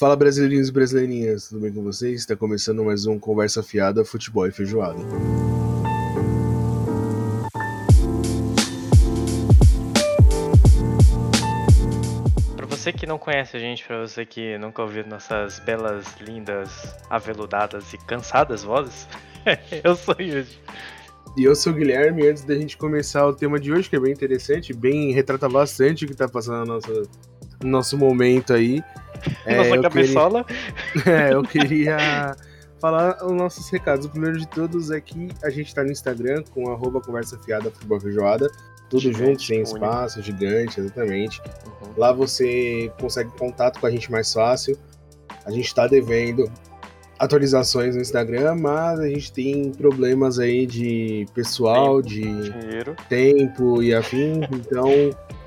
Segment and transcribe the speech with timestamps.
[0.00, 2.20] Fala brasileirinhos e brasileirinhas, tudo bem com vocês?
[2.20, 4.98] Está começando mais um Conversa Fiada, Futebol e Feijoada.
[12.56, 16.70] Pra você que não conhece a gente, pra você que nunca ouviu nossas belas, lindas,
[17.10, 19.06] aveludadas e cansadas vozes,
[19.84, 20.58] eu sou o Yuji.
[21.36, 24.00] E eu sou o Guilherme, antes da gente começar o tema de hoje, que é
[24.00, 27.10] bem interessante, bem retrata bastante o que tá passando no nosso,
[27.62, 28.82] no nosso momento aí.
[29.44, 30.44] É, Nossa eu cabeçola.
[30.44, 32.36] Queria, é, eu queria
[32.80, 34.06] falar os nossos recados.
[34.06, 37.70] O primeiro de todos é que a gente tá no Instagram com arroba conversa fiada
[37.70, 38.50] futebol feijoada.
[38.88, 39.76] Tudo Gigante, junto, sem único.
[39.76, 41.40] espaço, gigante, exatamente.
[41.40, 41.92] Uhum.
[41.96, 44.76] Lá você consegue contato com a gente mais fácil.
[45.44, 46.50] A gente está devendo
[47.20, 52.96] atualizações no Instagram, mas a gente tem problemas aí de pessoal, de Dinheiro.
[53.08, 54.40] tempo e afim.
[54.50, 54.88] Então,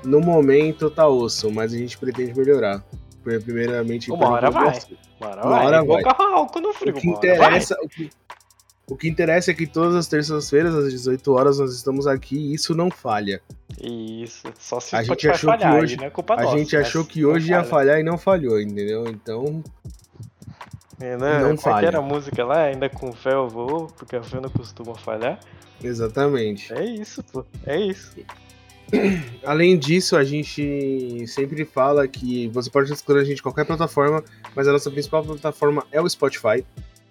[0.04, 2.82] no momento tá osso, mas a gente pretende melhorar.
[3.24, 4.78] Primeiramente, Uma hora vai.
[5.20, 5.66] Uma hora Uma vai.
[5.66, 5.86] hora vai.
[6.02, 6.92] colocar álcool no O frio.
[6.94, 7.32] que hora vai.
[7.48, 8.10] interessa, o que,
[8.86, 12.54] o que interessa é que todas as terças-feiras, às 18 horas, nós estamos aqui e
[12.54, 13.40] isso não falha.
[13.80, 14.46] Isso.
[14.58, 16.58] Só se A o gente achou que falhar, hoje- aí não é culpa A nossa.
[16.58, 17.68] gente achou que hoje ia falha.
[17.70, 19.06] falhar e não falhou, entendeu?
[19.08, 19.62] Então,
[21.00, 21.38] É, né?
[21.38, 21.86] não Qual que falha.
[21.86, 22.62] era a música lá?
[22.64, 25.40] Ainda com fé eu vou, porque a fé não costuma falhar.
[25.82, 26.72] exatamente.
[26.72, 27.44] É isso, pô.
[27.66, 28.12] É isso.
[29.44, 34.22] Além disso, a gente sempre fala que você pode escutar a gente em qualquer plataforma,
[34.54, 36.64] mas a nossa principal plataforma é o Spotify.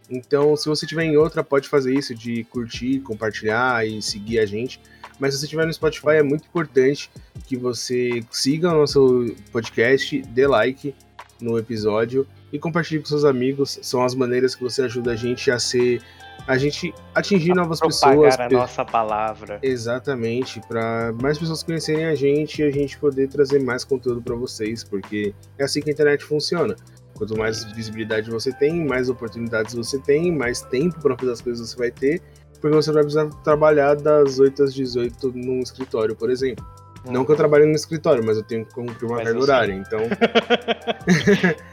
[0.09, 4.45] Então, se você tiver em outra, pode fazer isso de curtir, compartilhar e seguir a
[4.45, 4.79] gente.
[5.19, 7.09] Mas se você estiver no Spotify, é muito importante
[7.45, 10.93] que você siga o nosso podcast, dê like
[11.39, 13.79] no episódio e compartilhe com seus amigos.
[13.81, 16.01] São as maneiras que você ajuda a gente a ser.
[16.47, 18.39] A gente atingir novas Propagar pessoas.
[18.39, 19.59] a nossa palavra.
[19.61, 24.35] Exatamente, para mais pessoas conhecerem a gente e a gente poder trazer mais conteúdo para
[24.35, 26.75] vocês, porque é assim que a internet funciona.
[27.15, 31.69] Quanto mais visibilidade você tem, mais oportunidades você tem, mais tempo para fazer as coisas
[31.69, 32.21] você vai ter,
[32.59, 36.65] porque você vai precisar trabalhar das 8 às 18 num escritório, por exemplo.
[37.05, 39.99] Não que eu trabalhe no escritório, mas eu tenho que cumprir uma carga horária, então.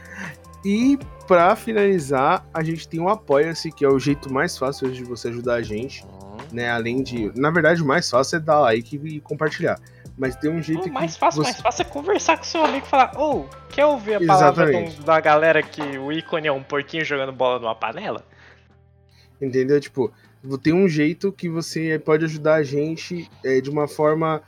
[0.65, 4.97] e para finalizar, a gente tem o Apoia-se, que é o jeito mais fácil hoje
[4.97, 6.05] de você ajudar a gente
[6.51, 6.69] né?
[6.69, 7.31] Além de.
[7.39, 9.79] Na verdade, o mais fácil é dar like e compartilhar.
[10.17, 10.89] Mas tem um jeito O que.
[10.91, 11.51] mais fácil, você...
[11.51, 15.03] mais fácil é conversar com seu amigo e falar, ô, quer ouvir a palavra um-
[15.03, 18.23] da galera que o ícone é um porquinho jogando bola numa panela?
[19.41, 19.79] Entendeu?
[19.79, 20.11] Tipo,
[20.61, 24.41] tem um jeito que você pode ajudar a gente é, de uma forma.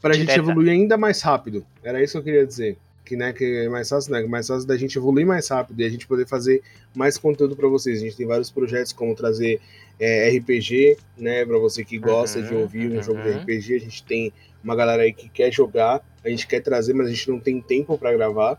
[0.00, 0.40] Pra gente Direta.
[0.40, 1.66] evoluir ainda mais rápido.
[1.82, 2.78] Era isso que eu queria dizer.
[3.04, 4.22] Que, né, que é mais fácil, né?
[4.22, 6.62] Mais fácil da gente evoluir mais rápido e a gente poder fazer
[6.94, 7.98] mais conteúdo pra vocês.
[7.98, 9.60] A gente tem vários projetos como trazer
[9.98, 11.44] é, RPG, né?
[11.44, 13.36] Pra você que gosta de Uhum, ouvir um jogo de uhum.
[13.38, 13.74] RPG.
[13.74, 17.10] A gente tem uma galera aí que quer jogar, a gente quer trazer, mas a
[17.10, 18.58] gente não tem tempo pra gravar,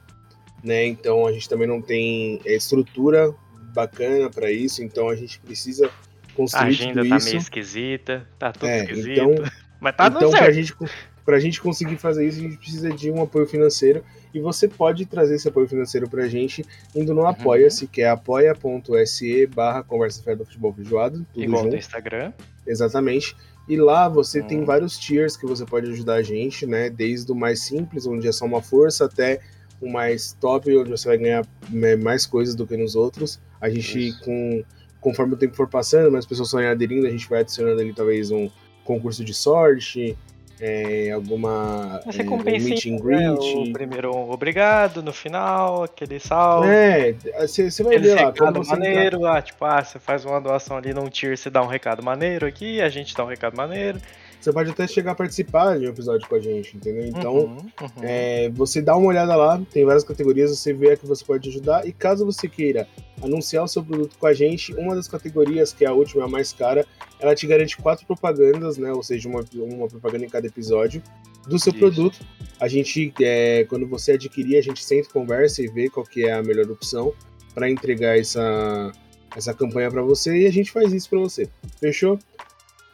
[0.63, 0.85] né?
[0.85, 3.34] Então a gente também não tem é, estrutura
[3.73, 7.25] bacana pra isso, então a gente precisa A construir agenda tudo tá isso.
[7.28, 9.09] meio esquisita, tá tudo É, esquisito.
[9.12, 9.35] então,
[9.79, 10.75] mas tá então dando pra certo.
[11.21, 14.03] Gente, pra gente conseguir fazer isso, a gente precisa de um apoio financeiro.
[14.33, 16.63] E você pode trazer esse apoio financeiro pra gente
[16.95, 17.19] indo Uhum.
[17.19, 21.73] no Apoia-se, que é apoia.se barra conversa Fé do futebol feijoado, tudo Igual junto.
[21.73, 22.31] no Instagram.
[22.65, 23.35] Exatamente.
[23.67, 24.65] E lá você tem Hum.
[24.65, 26.89] vários tiers que você pode ajudar a gente, né?
[26.89, 29.39] Desde o mais simples, onde é só uma força, até
[29.81, 33.39] o mais top, onde você vai ganhar né, mais coisas do que nos outros.
[33.59, 34.23] A gente, Isso.
[34.23, 34.63] com,
[34.99, 38.29] conforme o tempo for passando, mais pessoas forem aderindo, a gente vai adicionando ali talvez
[38.31, 38.49] um
[38.83, 40.17] concurso de sorte,
[40.61, 43.69] é, alguma Você é, um compensa meet and né, greet.
[43.69, 46.67] o primeiro um obrigado, no final, aquele salve.
[46.69, 47.16] É,
[47.47, 51.09] você vai ver lá, recado maneiro, ah, tipo, ah, você faz uma doação ali num
[51.09, 53.99] tier, você dá um recado maneiro aqui, a gente dá um recado maneiro.
[54.41, 57.06] Você pode até chegar a participar de um episódio com a gente, entendeu?
[57.06, 57.90] Então, Uhum, uhum.
[58.02, 61.50] É, você dá uma olhada lá, tem várias categorias, você vê a que você pode
[61.50, 61.88] ajudar.
[61.88, 62.88] E caso você queira
[63.22, 66.28] anunciar o seu produto com a gente, uma das categorias, que é a última, a
[66.28, 66.85] mais cara,
[67.19, 68.91] ela te garante quatro propagandas, né?
[68.91, 71.02] Ou seja, uma, uma propaganda em cada episódio
[71.47, 71.79] do seu Isso.
[71.79, 72.19] produto.
[72.59, 76.34] A gente, é, quando você adquirir, a gente sempre conversa e vê qual que é
[76.34, 77.13] a melhor opção
[77.53, 78.91] para entregar essa,
[79.35, 81.49] essa campanha para você e a gente faz isso para você.
[81.79, 82.17] Fechou?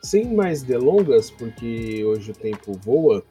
[0.02, 3.24] Sem mais delongas, porque hoje o tempo voa,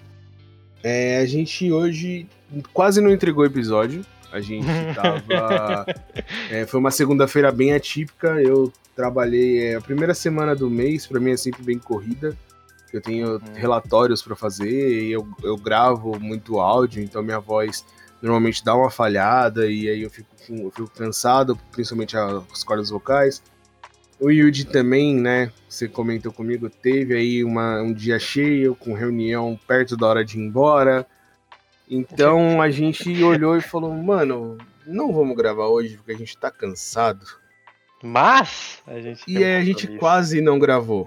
[0.83, 2.29] é, a gente hoje
[2.73, 4.05] quase não entregou o episódio.
[4.33, 5.87] A gente tava.
[6.51, 8.41] é, foi uma segunda-feira bem atípica.
[8.41, 12.37] Eu trabalhei é, a primeira semana do mês, para mim é sempre bem corrida.
[12.93, 17.85] Eu tenho relatórios para fazer, e eu, eu gravo muito áudio, então minha voz
[18.23, 23.43] normalmente dá uma falhada, e aí eu fico, eu fico cansado, principalmente as cordas vocais.
[24.19, 25.53] O Yuji também, né?
[25.69, 30.39] Você comentou comigo, teve aí uma, um dia cheio, com reunião perto da hora de
[30.39, 31.07] ir embora.
[31.89, 36.51] Então a gente olhou e falou, mano, não vamos gravar hoje porque a gente tá
[36.51, 37.27] cansado.
[38.03, 39.23] Mas a gente.
[39.29, 41.07] E um a gente quase não gravou.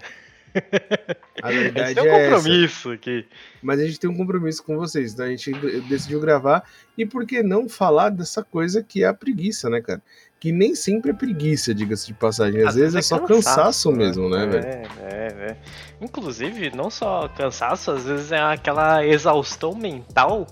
[1.42, 2.94] A verdade Esse é um é compromisso essa.
[2.96, 3.26] aqui.
[3.62, 5.52] Mas a gente tem um compromisso com vocês, então a gente
[5.88, 6.64] decidiu gravar.
[6.98, 10.02] E por que não falar dessa coisa que é a preguiça, né, cara?
[10.40, 12.62] Que nem sempre é preguiça, diga-se de passagem.
[12.62, 13.98] Às, Às vezes, vezes, é, só cansaço, cansaço né?
[13.98, 14.68] mesmo, né, é, velho?
[14.68, 15.58] É, é.
[16.02, 20.48] Inclusive, não só cansaço, às vezes é aquela exaustão mental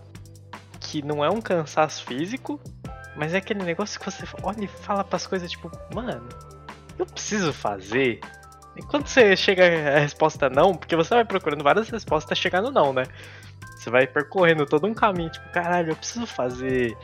[0.80, 2.60] que não é um cansaço físico,
[3.16, 6.28] mas é aquele negócio que você olha e fala pras coisas tipo, mano,
[7.00, 8.20] eu preciso fazer.
[8.76, 9.64] E quando você chega
[9.96, 13.04] a resposta não, porque você vai procurando várias respostas até chegar no não, né?
[13.76, 16.96] Você vai percorrendo todo um caminho, tipo, caralho, eu preciso fazer.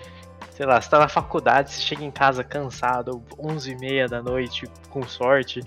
[0.56, 4.22] Sei lá, você tá na faculdade, você chega em casa cansado, 11 e meia da
[4.22, 5.62] noite, com sorte.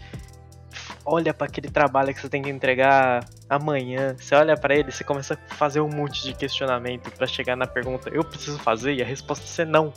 [1.05, 4.15] Olha para aquele trabalho que você tem que entregar amanhã.
[4.17, 7.67] Você olha para ele, você começa a fazer um monte de questionamento para chegar na
[7.67, 8.95] pergunta: eu preciso fazer?
[8.95, 9.93] E a resposta é não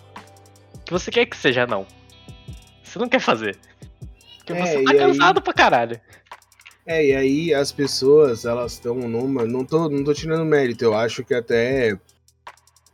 [0.89, 1.85] que você quer que seja não.
[2.83, 3.56] Você não quer fazer.
[4.38, 5.44] Porque é, você tá cansado aí...
[5.44, 6.01] pra caralho.
[6.83, 9.45] É, e aí as pessoas, elas estão numa.
[9.45, 11.95] Não tô, não tô tirando mérito, eu acho que até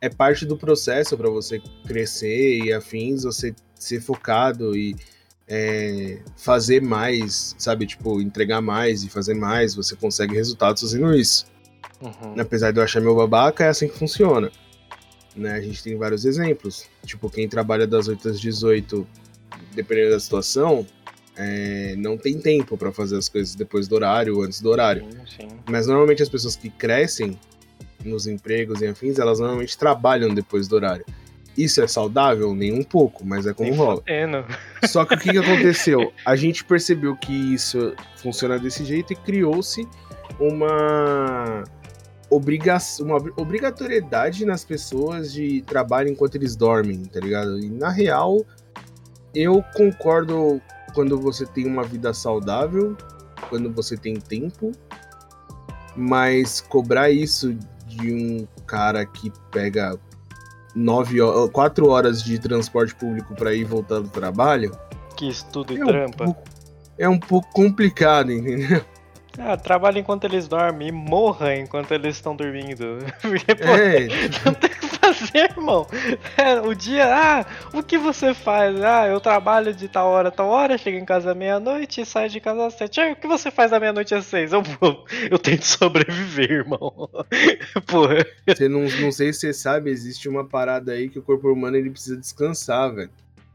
[0.01, 4.95] é parte do processo para você crescer e afins, você ser focado e
[5.47, 7.85] é, fazer mais, sabe?
[7.85, 11.45] Tipo, entregar mais e fazer mais, você consegue resultados fazendo isso.
[12.01, 12.39] Uhum.
[12.39, 14.51] Apesar de eu achar meu babaca, é assim que funciona.
[15.35, 15.51] Né?
[15.51, 16.87] A gente tem vários exemplos.
[17.05, 19.07] Tipo, quem trabalha das 8 às 18,
[19.73, 20.85] dependendo da situação,
[21.35, 25.05] é, não tem tempo para fazer as coisas depois do horário ou antes do horário.
[25.11, 25.47] Sim, sim.
[25.69, 27.37] Mas normalmente as pessoas que crescem
[28.05, 31.05] nos empregos e afins, elas normalmente trabalham depois do horário.
[31.57, 32.53] Isso é saudável?
[32.53, 33.97] Nem um pouco, mas é como Nem rola.
[33.97, 34.45] Fodendo.
[34.83, 36.11] Só que o que, que aconteceu?
[36.25, 39.87] A gente percebeu que isso funciona desse jeito e criou-se
[40.39, 41.63] uma
[42.29, 47.59] obriga uma obrigatoriedade nas pessoas de trabalho enquanto eles dormem, tá ligado?
[47.59, 48.45] E na real,
[49.33, 50.61] eu concordo
[50.93, 52.97] quando você tem uma vida saudável,
[53.49, 54.71] quando você tem tempo,
[55.95, 57.57] mas cobrar isso
[57.95, 59.97] de um cara que pega
[60.75, 64.77] nove horas, quatro horas de transporte público para ir voltar do trabalho,
[65.15, 66.23] que estuda e é trampa.
[66.23, 66.43] Um pouco,
[66.97, 68.83] é um pouco complicado, entendeu?
[69.37, 72.99] Ah, trabalha enquanto eles dormem e morra enquanto eles estão dormindo.
[73.21, 74.07] Porque, pô, é.
[74.45, 74.69] não tem
[75.15, 75.87] fazer, irmão.
[76.37, 78.81] É, o dia, ah, o que você faz?
[78.83, 82.39] Ah, eu trabalho de tal hora, tal hora, chego em casa meia-noite e saio de
[82.39, 82.99] casa às sete.
[83.01, 84.51] Ah, o que você faz da meia-noite às seis?
[84.53, 84.63] Eu,
[85.29, 87.09] eu tento sobreviver, irmão.
[87.87, 88.25] Porra.
[88.47, 91.77] Você não, não sei se você sabe, existe uma parada aí que o corpo humano
[91.77, 93.09] ele precisa descansar, velho.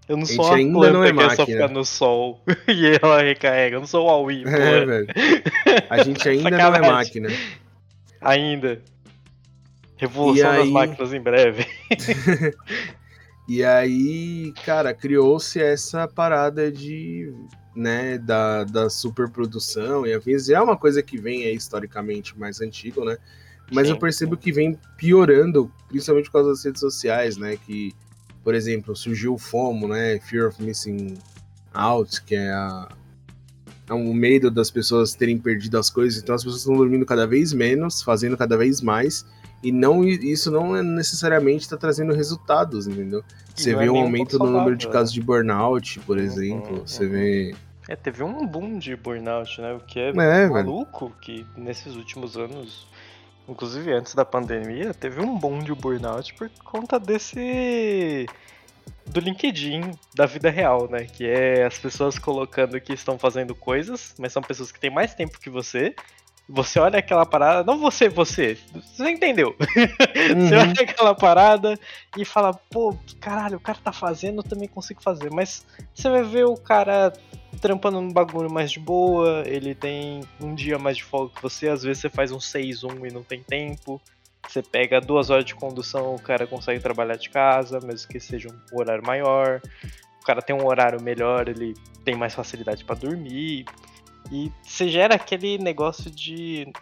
[0.08, 1.32] Eu não sou a ainda planta não é que máquina.
[1.32, 3.76] é só ficar no sol e ela recarrega.
[3.76, 5.06] Eu não sou o Huawei, É, velho.
[5.88, 7.28] A gente ainda não é máquina.
[8.20, 8.82] Ainda.
[10.00, 10.58] Revolução aí...
[10.58, 11.66] das máquinas em breve.
[13.48, 17.32] e aí, cara, criou-se essa parada de,
[17.74, 20.48] né, da, da superprodução e afins.
[20.48, 23.16] É uma coisa que vem aí, historicamente mais antigo, né?
[23.72, 23.92] Mas Sim.
[23.92, 27.56] eu percebo que vem piorando, principalmente por causa das redes sociais, né?
[27.66, 27.94] Que
[28.42, 30.18] por exemplo, surgiu o FOMO, né?
[30.20, 31.18] Fear of Missing
[31.74, 32.88] Out, que é, a,
[33.88, 36.22] é um medo das pessoas terem perdido as coisas.
[36.22, 39.26] Então as pessoas estão dormindo cada vez menos, fazendo cada vez mais.
[39.62, 43.22] E não, isso não é necessariamente está trazendo resultados, entendeu?
[43.54, 46.78] Você vê é um aumento um no número de casos de burnout, por uhum, exemplo.
[46.78, 47.54] Uhum, você vê.
[47.88, 49.74] É, teve um boom de burnout, né?
[49.74, 51.18] O que é, é maluco velho.
[51.20, 52.88] que nesses últimos anos
[53.50, 58.26] inclusive antes da pandemia, teve um boom de burnout por conta desse
[59.06, 61.04] do LinkedIn da vida real, né?
[61.04, 65.14] Que é as pessoas colocando que estão fazendo coisas, mas são pessoas que têm mais
[65.14, 65.94] tempo que você.
[66.52, 69.56] Você olha aquela parada, não você, você, você entendeu?
[70.30, 70.48] Uhum.
[70.48, 71.78] você olha aquela parada
[72.16, 75.30] e fala, pô, caralho, o cara tá fazendo, eu também consigo fazer.
[75.30, 75.64] Mas
[75.94, 77.12] você vai ver o cara
[77.60, 81.68] trampando no bagulho mais de boa, ele tem um dia mais de folga que você,
[81.68, 84.00] às vezes você faz um 6-1 e não tem tempo.
[84.48, 88.48] Você pega duas horas de condução, o cara consegue trabalhar de casa, mesmo que seja
[88.48, 89.60] um horário maior.
[90.20, 93.64] O cara tem um horário melhor, ele tem mais facilidade para dormir.
[94.30, 96.72] E você gera aquele negócio de.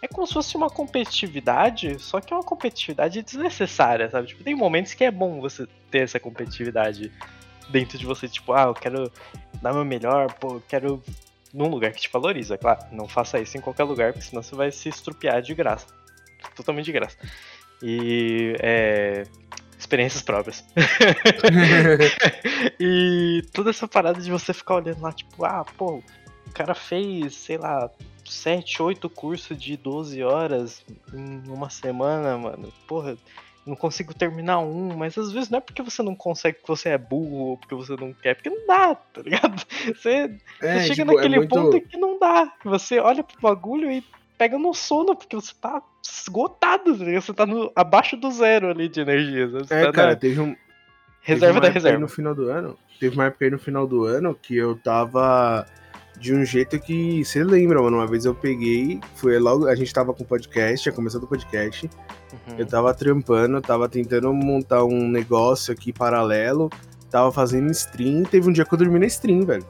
[0.00, 4.28] É como se fosse uma competitividade, só que é uma competitividade desnecessária, sabe?
[4.28, 7.10] Tipo, tem momentos que é bom você ter essa competitividade
[7.68, 9.10] dentro de você, tipo, ah, eu quero
[9.60, 11.02] dar meu melhor, pô, eu quero
[11.52, 12.80] num lugar que te valoriza, é claro.
[12.92, 15.86] Não faça isso em qualquer lugar, porque senão você vai se estrupiar de graça.
[16.54, 17.16] Totalmente de graça.
[17.82, 19.24] E é,
[19.78, 20.64] experiências próprias.
[22.78, 26.02] e toda essa parada de você ficar olhando lá, tipo, ah, pô,
[26.58, 27.88] cara fez, sei lá,
[28.24, 30.84] 7, 8 cursos de 12 horas
[31.14, 32.72] em uma semana, mano.
[32.86, 33.16] Porra,
[33.64, 36.88] não consigo terminar um, mas às vezes não é porque você não consegue, que você
[36.88, 39.62] é burro, ou porque você não quer, porque não dá, tá ligado?
[39.94, 41.54] Você, é, você chega tipo, é naquele é muito...
[41.54, 42.52] ponto que não dá.
[42.64, 44.04] Você olha pro bagulho e
[44.36, 48.88] pega no sono, porque você tá esgotado, tá você tá no, abaixo do zero ali
[48.88, 49.48] de energia.
[49.70, 50.16] É, tá cara, na...
[50.16, 50.54] teve um.
[51.22, 51.98] Reserva teve da reserva.
[51.98, 52.76] no final do ano.
[53.00, 55.66] Teve uma época aí no final do ano que eu tava
[56.18, 57.98] de um jeito que você lembra, mano.
[57.98, 59.66] Uma vez eu peguei, foi logo.
[59.66, 61.88] A gente tava com podcast, tinha começado o podcast.
[62.32, 62.56] Uhum.
[62.58, 66.70] Eu tava trampando, tava tentando montar um negócio aqui paralelo.
[67.10, 68.24] Tava fazendo stream.
[68.24, 69.64] Teve um dia que eu dormi na stream, velho.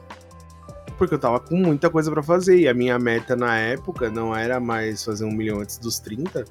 [0.97, 2.59] Porque eu tava com muita coisa para fazer.
[2.59, 6.43] E a minha meta na época não era mais fazer um milhão antes dos 30,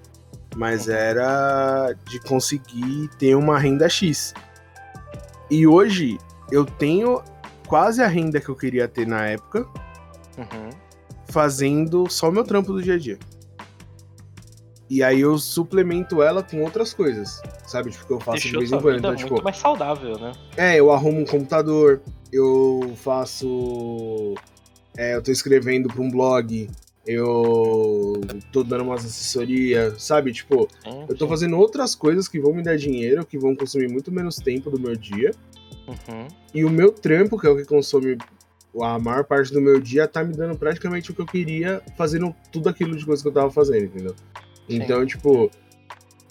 [0.56, 0.94] mas uhum.
[0.94, 4.32] era de conseguir ter uma renda X.
[5.50, 6.18] E hoje
[6.50, 7.22] eu tenho
[7.66, 9.66] quase a renda que eu queria ter na época
[10.38, 10.71] uhum.
[11.28, 13.18] fazendo só o meu trampo do dia a dia.
[14.90, 17.90] E aí eu suplemento ela com outras coisas, sabe?
[17.90, 18.99] Tipo, que eu faço Deixou de vez em quando.
[18.99, 20.33] Então, tipo, muito mais saudável, né?
[20.57, 22.00] É, eu arrumo um computador,
[22.33, 24.35] eu faço.
[24.97, 26.71] É, eu tô escrevendo pra um blog,
[27.07, 30.33] eu tô dando umas assessorias, sabe?
[30.33, 30.66] Tipo,
[31.07, 34.37] eu tô fazendo outras coisas que vão me dar dinheiro, que vão consumir muito menos
[34.37, 35.33] tempo do meu dia.
[35.87, 36.28] Uhum.
[36.54, 38.16] E o meu trampo, que é o que consome
[38.82, 42.34] a maior parte do meu dia tá me dando praticamente o que eu queria, fazendo
[42.52, 44.14] tudo aquilo de coisa que eu tava fazendo, entendeu?
[44.68, 44.76] Sim.
[44.76, 45.50] Então, tipo,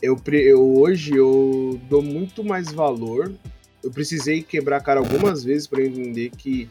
[0.02, 3.34] eu, eu hoje eu dou muito mais valor.
[3.84, 6.70] Eu precisei quebrar a cara algumas vezes para entender que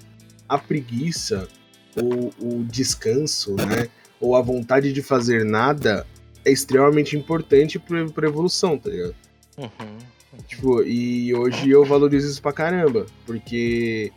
[0.48, 1.48] a preguiça,
[1.96, 3.88] ou o descanso, né?
[4.20, 6.06] Ou a vontade de fazer nada
[6.44, 9.14] é extremamente importante pra, pra evolução, tá ligado?
[9.58, 9.98] Uhum, uhum.
[10.46, 14.12] Tipo, e hoje eu valorizo isso pra caramba, porque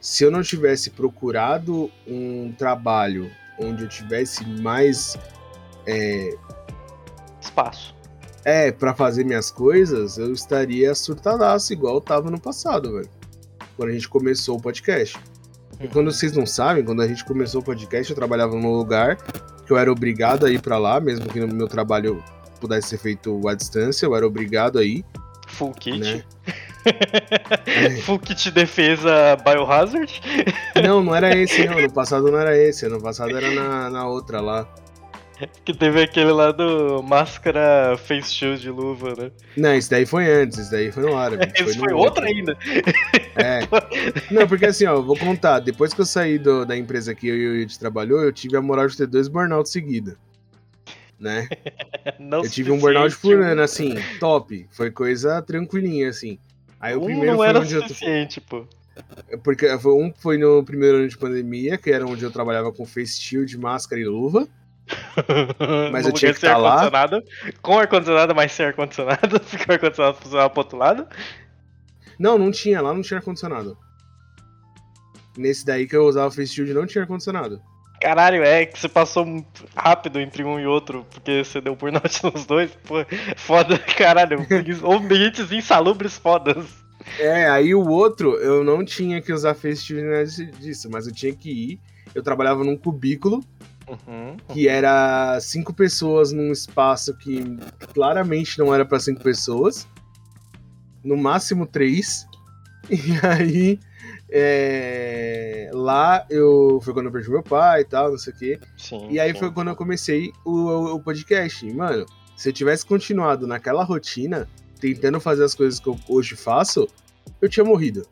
[0.00, 5.16] se eu não tivesse procurado um trabalho onde eu tivesse mais
[5.86, 6.34] é,
[7.40, 7.94] espaço.
[8.44, 13.10] É, para fazer minhas coisas, eu estaria surtadaço, igual eu tava no passado, velho.
[13.76, 15.18] Quando a gente começou o podcast.
[15.78, 15.90] E uhum.
[15.90, 19.16] quando vocês não sabem, quando a gente começou o podcast, eu trabalhava num lugar
[19.66, 22.22] que eu era obrigado a ir para lá, mesmo que no meu trabalho
[22.60, 25.04] pudesse ser feito à distância, eu era obrigado a ir.
[25.48, 25.98] Full kit.
[25.98, 26.24] Né?
[28.04, 30.20] Full kit defesa Biohazard?
[30.82, 31.80] Não, não era esse, não.
[31.80, 32.88] No passado não era esse.
[32.88, 34.66] No passado era na, na outra lá.
[35.64, 39.30] Que teve aquele lá do máscara face shield de luva, né?
[39.56, 41.50] Não, isso daí foi antes, isso daí foi no árabe.
[41.54, 42.56] Esse foi, foi outro ainda.
[43.36, 43.60] É.
[44.30, 45.60] Não, porque assim, ó, vou contar.
[45.60, 48.56] Depois que eu saí do, da empresa que eu e o Yud trabalhou, eu tive
[48.56, 50.14] a moral de ter dois burnouts seguidos.
[51.18, 51.48] Né?
[52.18, 54.66] Não eu tive um burnout por ano, assim, top.
[54.70, 56.38] Foi coisa tranquilinha, assim.
[56.80, 58.44] Aí o um primeiro não era suficiente, eu...
[58.48, 58.66] pô.
[59.44, 63.20] Porque um foi no primeiro ano de pandemia, que era onde eu trabalhava com face
[63.20, 64.48] shield, máscara e luva.
[65.92, 66.90] Mas eu tinha que estar tá lá.
[67.62, 69.38] Com ar-condicionado, mas sem ar-condicionado.
[69.48, 71.06] Porque o ar-condicionado funcionava pro outro lado.
[72.18, 72.80] Não, não tinha.
[72.80, 73.78] Lá não tinha ar-condicionado.
[75.36, 77.62] Nesse daí que eu usava o Face Shield não tinha ar-condicionado.
[78.00, 79.44] Caralho, é que você passou
[79.76, 82.70] rápido entre um e outro, porque você deu burnout nos dois.
[82.86, 82.94] Pô,
[83.36, 84.46] foda, caralho.
[84.84, 86.66] Ambientes insalubres fodas.
[87.18, 91.50] É, aí o outro, eu não tinha que usar Shield disso, mas eu tinha que
[91.50, 91.80] ir.
[92.14, 93.44] Eu trabalhava num cubículo
[93.90, 97.58] Uhum, que era cinco pessoas num espaço que
[97.92, 99.86] claramente não era para cinco pessoas,
[101.04, 102.26] no máximo três.
[102.88, 103.78] E aí
[104.32, 108.60] é, lá eu foi quando eu perdi meu pai e tal, não sei o quê.
[108.76, 109.38] Sim, e aí sim.
[109.38, 111.64] foi quando eu comecei o, o podcast.
[111.72, 112.06] Mano,
[112.36, 114.48] se eu tivesse continuado naquela rotina,
[114.80, 116.88] tentando fazer as coisas que eu hoje faço,
[117.40, 118.06] eu tinha morrido.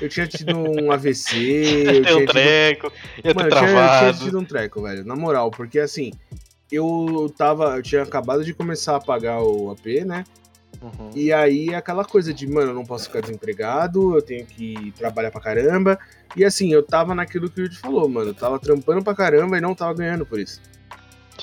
[0.00, 1.36] Eu tinha tido um AVC.
[1.36, 3.34] eu tinha um treco, tido...
[3.34, 5.04] Mano, eu tinha, eu tinha tido um treco, velho.
[5.04, 6.12] Na moral, porque assim,
[6.70, 7.76] eu tava.
[7.76, 10.24] Eu tinha acabado de começar a pagar o AP, né?
[10.82, 11.10] Uhum.
[11.14, 15.30] E aí aquela coisa de, mano, eu não posso ficar desempregado, eu tenho que trabalhar
[15.30, 15.98] pra caramba.
[16.36, 18.30] E assim, eu tava naquilo que o Yuri falou, mano.
[18.30, 20.60] Eu tava trampando pra caramba e não tava ganhando por isso.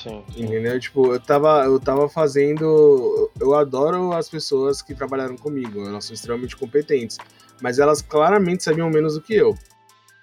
[0.00, 0.24] Sim.
[0.36, 0.78] Entendeu?
[0.78, 3.30] Tipo, eu tava, eu tava fazendo.
[3.40, 7.18] Eu adoro as pessoas que trabalharam comigo, elas são extremamente competentes
[7.60, 9.50] mas elas claramente sabiam menos do que eu.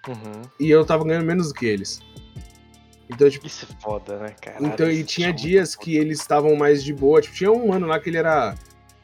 [0.07, 0.41] Uhum.
[0.59, 1.99] E eu tava ganhando menos do que eles.
[3.09, 4.57] Então, tipo, Isso é foda, né, cara?
[4.61, 7.21] Então, e tinha é dias que eles estavam mais de boa.
[7.21, 8.55] Tipo, tinha um ano lá que ele era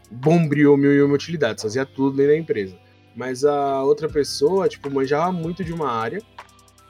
[0.09, 2.77] bombril mil e uma utilidades, fazia tudo dentro da empresa.
[3.15, 6.21] Mas a outra pessoa, tipo, manjava muito de uma área,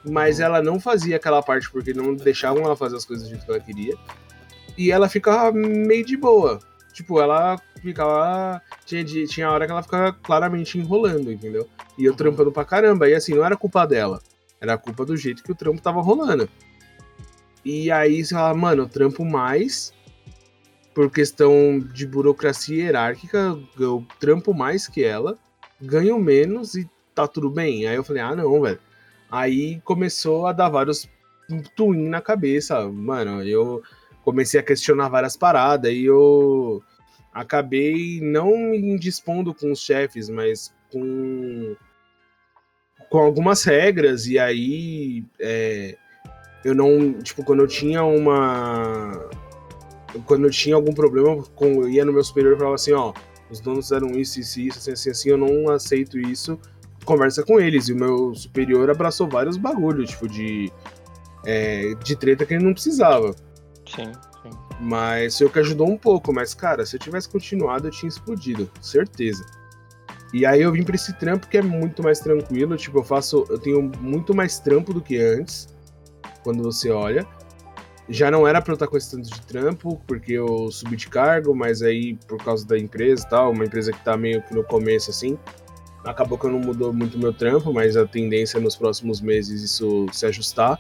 [0.04, 0.46] mas uhum.
[0.46, 3.52] ela não fazia aquela parte porque não deixavam ela fazer as coisas do jeito que
[3.52, 3.96] ela queria.
[4.78, 6.60] E ela ficava meio de boa.
[6.94, 8.62] Tipo, ela ficava.
[8.86, 11.68] Tinha, tinha hora que ela ficava claramente enrolando, entendeu?
[11.98, 13.10] E eu trampando pra caramba.
[13.10, 14.22] E assim, não era culpa dela.
[14.60, 16.50] Era culpa do jeito que o trampo tava rolando.
[17.64, 19.94] E aí você fala, mano, eu trampo mais
[20.98, 25.38] por questão de burocracia hierárquica, eu trampo mais que ela,
[25.80, 27.86] ganho menos e tá tudo bem.
[27.86, 28.80] Aí eu falei, ah, não, velho.
[29.30, 31.08] Aí começou a dar vários
[31.76, 32.90] twin na cabeça.
[32.90, 33.84] Mano, eu
[34.24, 36.82] comecei a questionar várias paradas e eu
[37.32, 41.76] acabei não me indispondo com os chefes, mas com,
[43.08, 44.26] com algumas regras.
[44.26, 45.96] E aí é,
[46.66, 47.14] eu não.
[47.22, 49.30] Tipo, quando eu tinha uma.
[50.26, 53.14] Quando eu tinha algum problema, com, eu ia no meu superior e falava assim: ó,
[53.50, 56.60] os donos fizeram isso, isso, isso, assim, assim, assim, eu não aceito isso.
[57.06, 57.88] Conversa com eles.
[57.88, 60.72] E o meu superior abraçou vários bagulhos, tipo, de.
[61.46, 63.34] É, de treta que ele não precisava.
[63.86, 64.12] Sim.
[64.80, 66.34] Mas foi o que ajudou um pouco.
[66.34, 69.46] Mas, cara, se eu tivesse continuado, eu tinha explodido, certeza.
[70.34, 72.76] E aí eu vim pra esse trampo que é muito mais tranquilo.
[72.76, 73.46] Tipo, eu faço.
[73.50, 75.70] Eu tenho muito mais trampo do que antes.
[76.44, 77.26] Quando você olha.
[78.10, 81.08] Já não era pra eu estar com esse tanto de trampo, porque eu subi de
[81.08, 84.54] cargo, mas aí, por causa da empresa e tal, uma empresa que tá meio que
[84.54, 85.38] no começo assim,
[86.06, 89.62] acabou que eu não mudou muito meu trampo, mas a tendência é nos próximos meses
[89.62, 90.80] isso se ajustar.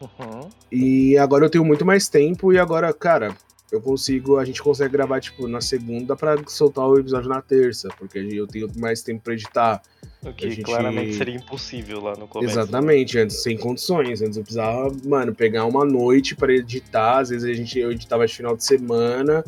[0.00, 0.48] Uhum.
[0.70, 3.34] E agora eu tenho muito mais tempo e agora, cara,
[3.70, 7.88] eu consigo, a gente consegue gravar, tipo, na segunda para soltar o episódio na terça,
[7.98, 9.82] porque eu tenho mais tempo para editar.
[10.22, 10.62] O que gente...
[10.62, 12.52] claramente seria impossível lá no começo.
[12.52, 14.22] Exatamente, antes sem condições.
[14.22, 17.18] Antes eu precisava, mano, pegar uma noite para editar.
[17.18, 19.44] Às vezes a gente eu editava de final de semana.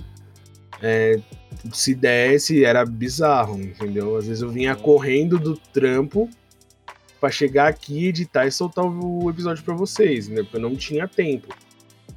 [0.82, 1.20] É,
[1.72, 4.16] se desse, era bizarro, entendeu?
[4.16, 6.28] Às vezes eu vinha correndo do trampo
[7.20, 10.42] para chegar aqui, editar e soltar o episódio para vocês, né?
[10.42, 11.48] Porque eu não tinha tempo.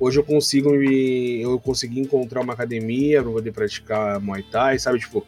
[0.01, 4.97] Hoje eu consigo me, eu consegui encontrar uma academia para poder praticar Muay Thai, sabe,
[4.97, 5.23] tipo.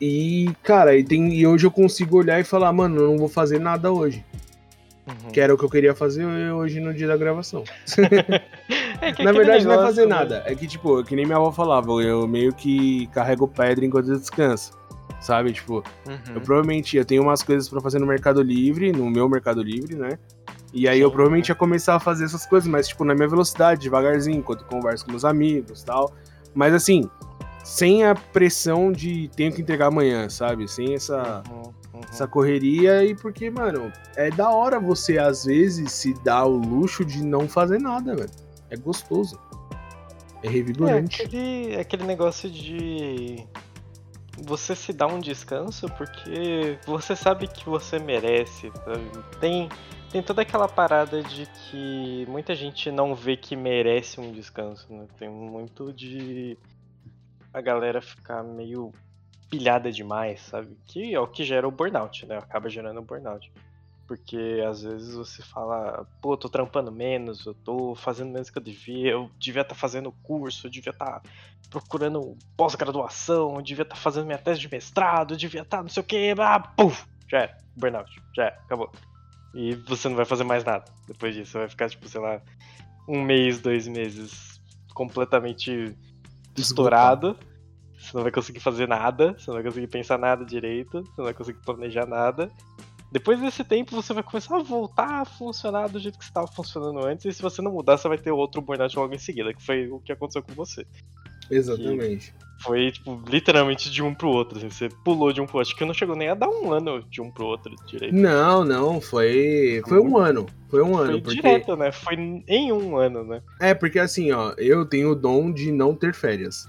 [0.00, 3.28] E, cara, e, tem, e hoje eu consigo olhar e falar, mano, eu não vou
[3.28, 4.24] fazer nada hoje.
[5.06, 5.30] Uhum.
[5.30, 7.62] Que era o que eu queria fazer hoje no dia da gravação.
[9.00, 10.14] é Na verdade, negócio, não é fazer né?
[10.16, 10.42] nada.
[10.44, 14.18] É que, tipo, que nem minha avó falava, eu meio que carrego pedra enquanto eu
[14.18, 14.72] descanso
[15.20, 15.52] sabe?
[15.52, 16.34] Tipo, uhum.
[16.34, 19.94] eu provavelmente eu tenho umas coisas para fazer no Mercado Livre, no meu Mercado Livre,
[19.94, 20.18] né?
[20.76, 23.80] E aí eu provavelmente ia começar a fazer essas coisas, mas tipo, na minha velocidade,
[23.80, 26.12] devagarzinho, enquanto converso com meus amigos tal.
[26.54, 27.08] Mas assim,
[27.64, 30.68] sem a pressão de tenho que entregar amanhã, sabe?
[30.68, 31.62] Sem essa, uhum,
[31.94, 32.00] uhum.
[32.10, 37.06] essa correria e porque, mano, é da hora você às vezes se dar o luxo
[37.06, 38.30] de não fazer nada, velho.
[38.68, 39.40] É gostoso.
[40.42, 41.22] É revigorante.
[41.22, 43.46] É aquele, é aquele negócio de
[44.44, 48.70] você se dá um descanso porque você sabe que você merece.
[48.84, 49.10] Sabe?
[49.40, 49.70] Tem,
[50.10, 54.86] tem toda aquela parada de que muita gente não vê que merece um descanso.
[54.92, 55.06] Né?
[55.18, 56.56] Tem muito de
[57.52, 58.92] a galera ficar meio
[59.50, 60.76] pilhada demais, sabe?
[60.84, 62.36] Que é o que gera o burnout, né?
[62.36, 63.50] Acaba gerando o burnout.
[64.06, 68.62] Porque às vezes você fala, pô, tô trampando menos, eu tô fazendo menos que eu
[68.62, 71.22] devia, eu devia estar tá fazendo curso, eu devia estar tá
[71.68, 75.82] procurando pós-graduação, eu devia estar tá fazendo minha tese de mestrado, eu devia estar tá
[75.82, 78.92] não sei o que, ah, puf, já é, burnout, já é, acabou.
[79.54, 82.40] E você não vai fazer mais nada depois disso, você vai ficar, tipo, sei lá,
[83.08, 84.60] um mês, dois meses
[84.94, 85.96] completamente
[86.56, 87.36] estourado.
[87.98, 91.24] Você não vai conseguir fazer nada, você não vai conseguir pensar nada direito, você não
[91.24, 92.50] vai conseguir planejar nada.
[93.10, 97.04] Depois desse tempo você vai começar a voltar a funcionar do jeito que estava funcionando
[97.06, 99.64] antes, e se você não mudar, você vai ter outro burnout logo em seguida, que
[99.64, 100.84] foi o que aconteceu com você.
[101.50, 102.34] Exatamente.
[102.58, 104.58] Foi, tipo, literalmente de um pro outro.
[104.58, 105.70] Assim, você pulou de um pro outro.
[105.70, 108.14] Acho que não chegou nem a dar um ano de um pro outro direito.
[108.14, 109.82] Não, não, foi.
[109.88, 110.46] Foi um ano.
[110.68, 111.12] Foi um ano.
[111.12, 111.36] Foi porque...
[111.36, 111.92] direto, né?
[111.92, 112.14] Foi
[112.48, 113.42] em um ano, né?
[113.60, 116.68] É, porque assim, ó, eu tenho o dom de não ter férias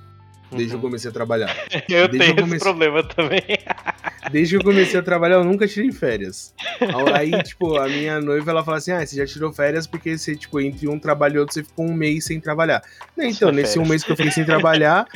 [0.52, 0.80] desde uhum.
[0.80, 1.56] que eu comecei a trabalhar.
[1.90, 2.58] eu desde tenho eu comecei...
[2.58, 3.42] esse problema também.
[4.32, 6.54] desde que eu comecei a trabalhar, eu nunca tirei férias.
[7.14, 10.36] Aí, tipo, a minha noiva, ela fala assim, ah, você já tirou férias porque você,
[10.36, 12.82] tipo, entre um trabalho e outro, você ficou um mês sem trabalhar.
[13.18, 13.78] Então, nesse férias.
[13.78, 15.08] um mês que eu fiquei sem trabalhar,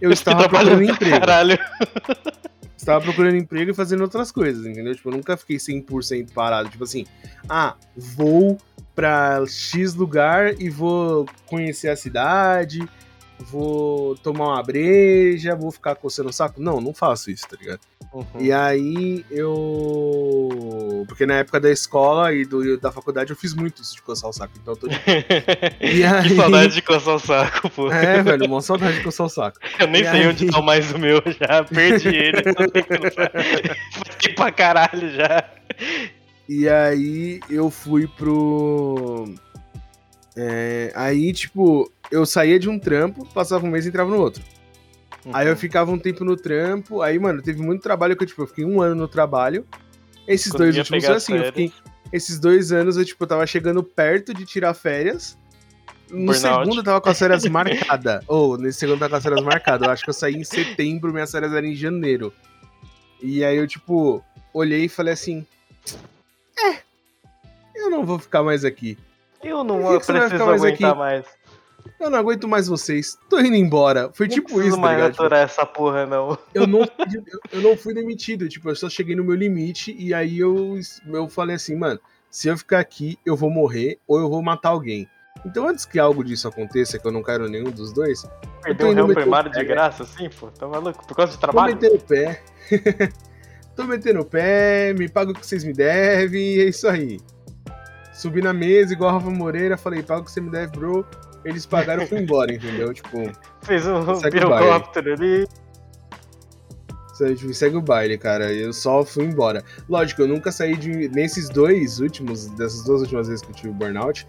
[0.00, 1.20] eu, eu estava procurando emprego.
[1.20, 1.58] Caralho.
[2.76, 4.94] Estava procurando emprego e fazendo outras coisas, entendeu?
[4.94, 6.68] Tipo, eu nunca fiquei 100% parado.
[6.68, 7.04] Tipo assim,
[7.48, 8.56] ah, vou
[8.94, 12.88] pra X lugar e vou conhecer a cidade,
[13.40, 16.60] vou tomar uma breja, vou ficar coçando o saco.
[16.60, 17.80] Não, não faço isso, tá ligado?
[18.12, 18.24] Uhum.
[18.40, 21.04] E aí eu.
[21.06, 24.30] Porque na época da escola e do, da faculdade eu fiz muito isso de coçar
[24.30, 24.54] o saco.
[24.60, 24.86] Então eu tô.
[25.80, 26.28] e aí...
[26.28, 27.92] Que saudade de coçar o saco, pô.
[27.92, 29.58] É, velho, uma saudade de coçar o saco.
[29.78, 30.28] Eu nem e sei aí...
[30.28, 31.64] onde tá mais o meu já.
[31.64, 32.42] Perdi ele.
[34.10, 35.44] Fiquei pra caralho já.
[36.48, 39.34] E aí eu fui pro.
[40.40, 44.40] É, aí, tipo, eu saía de um trampo, passava um mês e entrava no outro.
[45.26, 45.34] Uhum.
[45.34, 48.42] Aí eu ficava um tempo no trampo, aí, mano, teve muito trabalho que eu, tipo,
[48.42, 49.66] eu fiquei um ano no trabalho.
[50.28, 51.72] Esses Quando dois últimos, assim, eu fiquei.
[52.12, 55.36] Esses dois anos eu, tipo, tava chegando perto de tirar férias.
[56.08, 56.40] No Burnout.
[56.40, 58.22] segundo eu tava com as férias marcadas.
[58.28, 59.86] Ou, oh, nesse segundo eu tava com as férias marcadas.
[59.86, 62.32] Eu acho que eu saí em setembro, minhas férias eram em janeiro.
[63.20, 64.24] E aí eu, tipo,
[64.54, 65.44] olhei e falei assim:
[66.56, 66.78] É,
[67.74, 68.96] eu não vou ficar mais aqui.
[69.42, 70.98] Eu não vou preciso mais aguentar aqui?
[70.98, 71.26] mais.
[71.98, 73.18] Eu não aguento mais vocês.
[73.28, 74.10] Tô indo embora.
[74.12, 76.38] Foi não tipo isso, tá mais tá aturar essa porra, não.
[76.54, 76.80] Eu não,
[77.52, 78.48] eu, não fui demitido.
[78.48, 81.98] Tipo, eu só cheguei no meu limite e aí eu, eu falei assim, mano,
[82.30, 85.08] se eu ficar aqui, eu vou morrer ou eu vou matar alguém.
[85.46, 88.28] Então, antes que algo disso aconteça, que eu não quero nenhum dos dois.
[88.62, 90.48] Perdeu o réu primário de graça, assim, pô?
[90.48, 91.06] Tá maluco?
[91.06, 91.76] Por causa de trabalho?
[91.76, 92.42] Tô metendo o pé.
[93.76, 97.20] Tô metendo o pé, me paga o que vocês me devem, e é isso aí.
[98.18, 101.06] Subi na mesa, igual a Rafa Moreira, falei, paga o que você me deve, bro.
[101.44, 102.92] Eles pagaram e fui embora, entendeu?
[102.92, 103.30] Tipo.
[103.62, 105.46] Fez um pirocóptero ali.
[107.52, 108.52] Segue o baile, cara.
[108.52, 109.62] Eu só fui embora.
[109.88, 111.08] Lógico, eu nunca saí de.
[111.10, 114.26] Nesses dois últimos, dessas duas últimas vezes que eu tive burnout,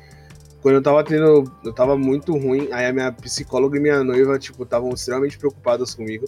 [0.62, 1.52] quando eu tava tendo.
[1.66, 5.96] Eu tava muito ruim, aí a minha psicóloga e minha noiva, tipo, estavam extremamente preocupadas
[5.96, 6.28] comigo.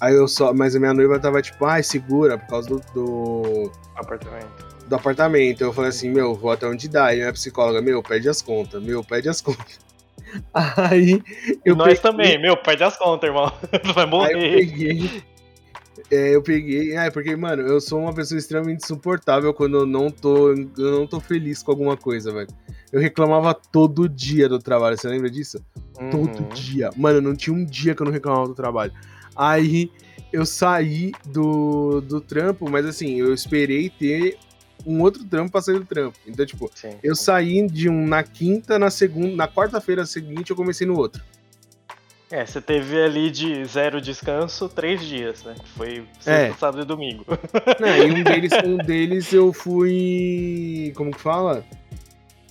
[0.00, 0.54] Aí eu só.
[0.54, 2.80] Mas a minha noiva tava tipo, ai, segura, por causa do.
[2.94, 3.72] do...
[3.94, 4.73] Apartamento.
[4.88, 5.62] Do apartamento.
[5.62, 7.12] Eu falei assim, meu, vou até onde dá.
[7.12, 9.78] E a minha psicóloga, meu, pede as contas, meu, pede as contas.
[10.52, 11.22] Aí.
[11.64, 12.02] Eu Nós peguei...
[12.02, 13.52] também, meu, perde as contas, irmão.
[13.94, 14.34] Vai morrer.
[14.34, 15.22] Aí eu peguei.
[16.10, 16.96] É, eu peguei.
[16.96, 20.50] É, porque, mano, eu sou uma pessoa extremamente insuportável quando eu não tô.
[20.50, 22.48] Eu não tô feliz com alguma coisa, velho.
[22.92, 25.58] Eu reclamava todo dia do trabalho, você lembra disso?
[25.98, 26.10] Uhum.
[26.10, 26.90] Todo dia.
[26.96, 28.92] Mano, não tinha um dia que eu não reclamava do trabalho.
[29.34, 29.90] Aí
[30.32, 34.38] eu saí do, do trampo, mas assim, eu esperei ter
[34.86, 36.18] um outro trampo pra sair do trampo.
[36.26, 36.98] Então, tipo, sim, sim.
[37.02, 41.22] eu saí de um na quinta, na segunda, na quarta-feira seguinte eu comecei no outro.
[42.30, 45.54] É, você teve ali de zero descanso três dias, né?
[45.76, 46.52] Foi sexta, é.
[46.54, 47.24] sábado e domingo.
[47.78, 50.92] Não, e um deles, um deles eu fui.
[50.96, 51.64] Como que fala?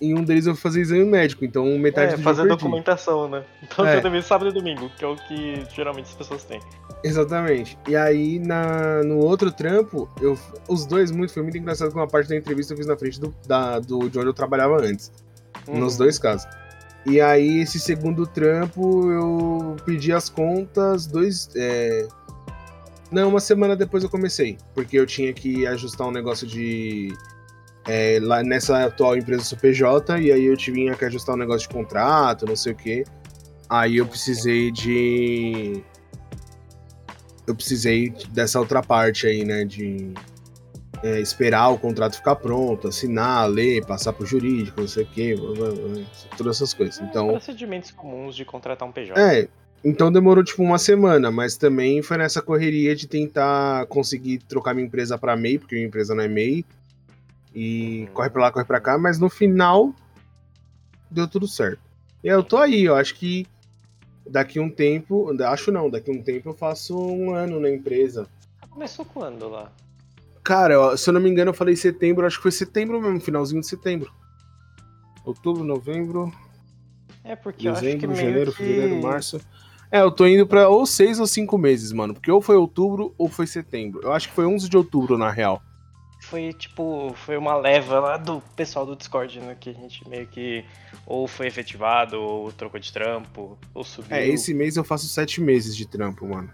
[0.04, 3.44] Em um deles eu vou fazer exame médico, então metade é, do fazer documentação, né?
[3.64, 4.02] Então é.
[4.02, 6.60] você sábado e domingo, que é o que geralmente as pessoas têm.
[7.04, 7.78] Exatamente.
[7.88, 10.38] E aí na, no outro trampo, eu,
[10.68, 13.20] os dois muito, foi muito engraçado com uma parte da entrevista eu fiz na frente
[13.20, 15.12] do, da, do, de onde eu trabalhava antes.
[15.68, 15.80] Uhum.
[15.80, 16.48] Nos dois casos.
[17.06, 21.50] E aí, esse segundo trampo, eu pedi as contas dois.
[21.56, 22.08] É...
[23.12, 24.58] Não, uma semana depois eu comecei.
[24.74, 27.14] Porque eu tinha que ajustar um negócio de
[27.88, 31.68] é, lá nessa atual empresa sou PJ, e aí eu tinha que ajustar um negócio
[31.68, 33.04] de contrato, não sei o que.
[33.70, 35.84] Aí eu precisei de.
[37.46, 39.66] Eu precisei dessa outra parte aí, né?
[39.66, 40.14] De
[41.04, 45.36] é, esperar o contrato ficar pronto, assinar, ler, passar pro jurídico, não sei o que,
[46.38, 47.00] todas essas coisas.
[47.02, 49.20] Então, procedimentos comuns de contratar um PJ.
[49.20, 49.50] É,
[49.84, 54.88] então demorou tipo uma semana, mas também foi nessa correria de tentar conseguir trocar minha
[54.88, 56.66] empresa para MEI, porque minha empresa não é MEI,
[57.54, 59.94] e corre pra lá, corre pra cá, mas no final
[61.10, 61.82] deu tudo certo.
[62.24, 63.46] E eu tô aí, eu acho que
[64.28, 68.28] daqui um tempo, acho não, daqui um tempo eu faço um ano na empresa.
[68.70, 69.72] Começou quando lá?
[70.44, 73.62] Cara, se eu não me engano, eu falei setembro, acho que foi setembro mesmo, finalzinho
[73.62, 74.12] de setembro.
[75.24, 76.34] Outubro, novembro.
[77.24, 78.58] É, porque dezembro, eu acho que janeiro, que...
[78.58, 79.40] fevereiro, março.
[79.90, 82.14] É, eu tô indo pra ou seis ou cinco meses, mano.
[82.14, 84.02] Porque ou foi outubro ou foi setembro.
[84.04, 85.62] Eu acho que foi 11 de outubro, na real
[86.34, 89.56] foi tipo, foi uma leva lá do pessoal do Discord, né?
[89.60, 90.66] Que a gente meio que
[91.06, 94.18] ou foi efetivado, ou trocou de trampo, ou subiu.
[94.18, 96.50] É, esse mês eu faço sete meses de trampo, mano.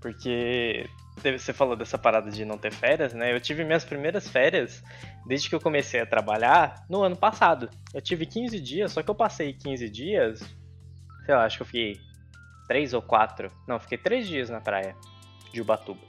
[0.00, 0.88] Porque
[1.22, 3.30] você falou dessa parada de não ter férias, né?
[3.30, 4.82] Eu tive minhas primeiras férias
[5.26, 7.68] desde que eu comecei a trabalhar no ano passado.
[7.92, 10.40] Eu tive 15 dias, só que eu passei 15 dias,
[11.26, 12.00] sei lá, acho que eu fiquei
[12.66, 13.52] 3 ou 4.
[13.66, 14.96] Não, fiquei 3 dias na praia
[15.52, 16.00] de Ubatuba.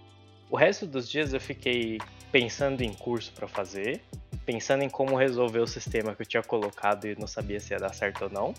[0.49, 1.97] O resto dos dias eu fiquei
[2.31, 4.01] pensando em curso para fazer,
[4.45, 7.79] pensando em como resolver o sistema que eu tinha colocado e não sabia se ia
[7.79, 8.53] dar certo ou não,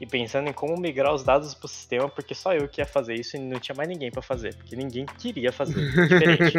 [0.00, 2.86] e pensando em como migrar os dados para o sistema, porque só eu que ia
[2.86, 5.80] fazer isso e não tinha mais ninguém para fazer, porque ninguém queria fazer.
[6.08, 6.58] Diferente.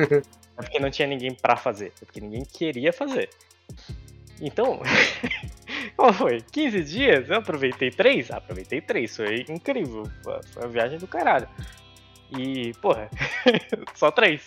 [0.57, 3.29] é porque não tinha ninguém para fazer, é porque ninguém queria fazer.
[4.41, 4.81] Então,
[5.95, 6.41] como foi?
[6.41, 7.29] 15 dias?
[7.29, 8.31] Eu aproveitei 3?
[8.31, 10.03] aproveitei 3, foi incrível.
[10.23, 11.47] Foi uma viagem do caralho.
[12.37, 13.09] E, porra,
[13.95, 14.43] só 3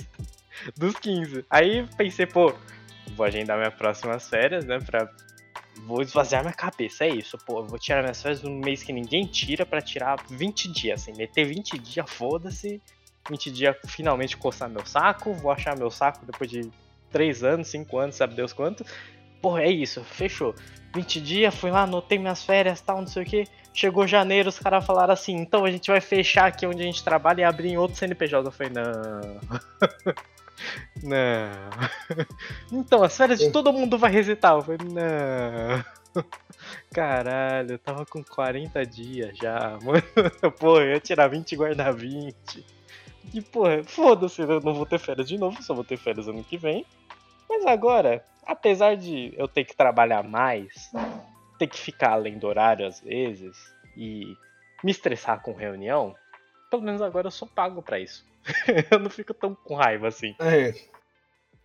[0.76, 1.44] dos 15.
[1.48, 2.54] Aí pensei, pô,
[3.16, 4.78] vou agendar minhas próximas férias, né?
[4.78, 5.10] Pra.
[5.86, 7.62] Vou esvaziar minha cabeça, é isso, pô.
[7.64, 11.44] Vou tirar minhas férias num mês que ninguém tira pra tirar 20 dias, assim, meter
[11.44, 12.82] 20 dias, foda-se.
[13.28, 16.70] 20 dias finalmente coçar meu saco, vou achar meu saco depois de
[17.10, 18.84] 3 anos, 5 anos, sabe Deus quanto.
[19.40, 20.54] Porra, é isso, fechou.
[20.94, 23.44] 20 dias, fui lá, anotei minhas férias, tal, não sei o que.
[23.72, 27.04] Chegou janeiro, os caras falaram assim, então a gente vai fechar aqui onde a gente
[27.04, 28.48] trabalha e abrir em outro CNPJ.
[28.48, 29.40] Eu falei, não.
[31.02, 31.50] Não.
[32.72, 34.54] Então, as férias de todo mundo vai resetar.
[34.54, 36.24] Eu falei, não.
[36.92, 40.02] Caralho, eu tava com 40 dias já, mano.
[40.58, 42.64] Pô, eu ia tirar 20 e guardar 20.
[43.32, 46.42] E, porra, foda-se, eu não vou ter férias de novo, só vou ter férias ano
[46.42, 46.84] que vem.
[47.48, 50.90] Mas agora, apesar de eu ter que trabalhar mais,
[51.58, 53.56] ter que ficar além do horário às vezes
[53.96, 54.34] e
[54.82, 56.14] me estressar com reunião,
[56.70, 58.24] pelo menos agora eu sou pago para isso.
[58.90, 60.34] eu não fico tão com raiva assim.
[60.38, 60.74] É.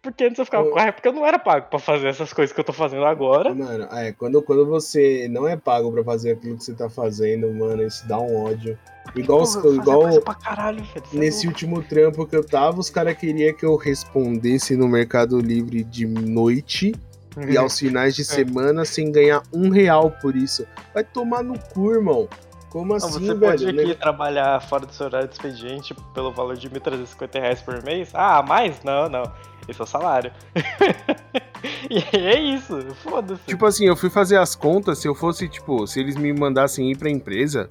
[0.02, 2.54] Porque antes eu ficava com raiva porque eu não era pago pra fazer essas coisas
[2.54, 3.54] que eu tô fazendo agora.
[3.56, 7.52] Mano, é, quando, quando você não é pago pra fazer aquilo que você tá fazendo,
[7.52, 8.78] mano, isso dá um ódio.
[9.15, 13.76] Igual, Porra, igual caralho, nesse último trampo que eu tava, os caras queriam que eu
[13.76, 16.94] respondesse no Mercado Livre de noite
[17.48, 18.26] e aos finais de é.
[18.26, 20.68] semana sem ganhar um real por isso.
[20.94, 22.28] Vai tomar no cu, irmão.
[22.76, 23.40] Como assim, você velho?
[23.40, 23.94] pode aqui né?
[23.94, 28.10] trabalhar fora do seu horário de expediente pelo valor de R$ 1.350 por mês?
[28.14, 28.84] Ah, mais?
[28.84, 29.24] Não, não.
[29.66, 30.30] Esse é o salário.
[31.90, 33.44] e é isso, foda-se.
[33.46, 36.92] Tipo assim, eu fui fazer as contas, se eu fosse, tipo, se eles me mandassem
[36.92, 37.66] ir pra empresa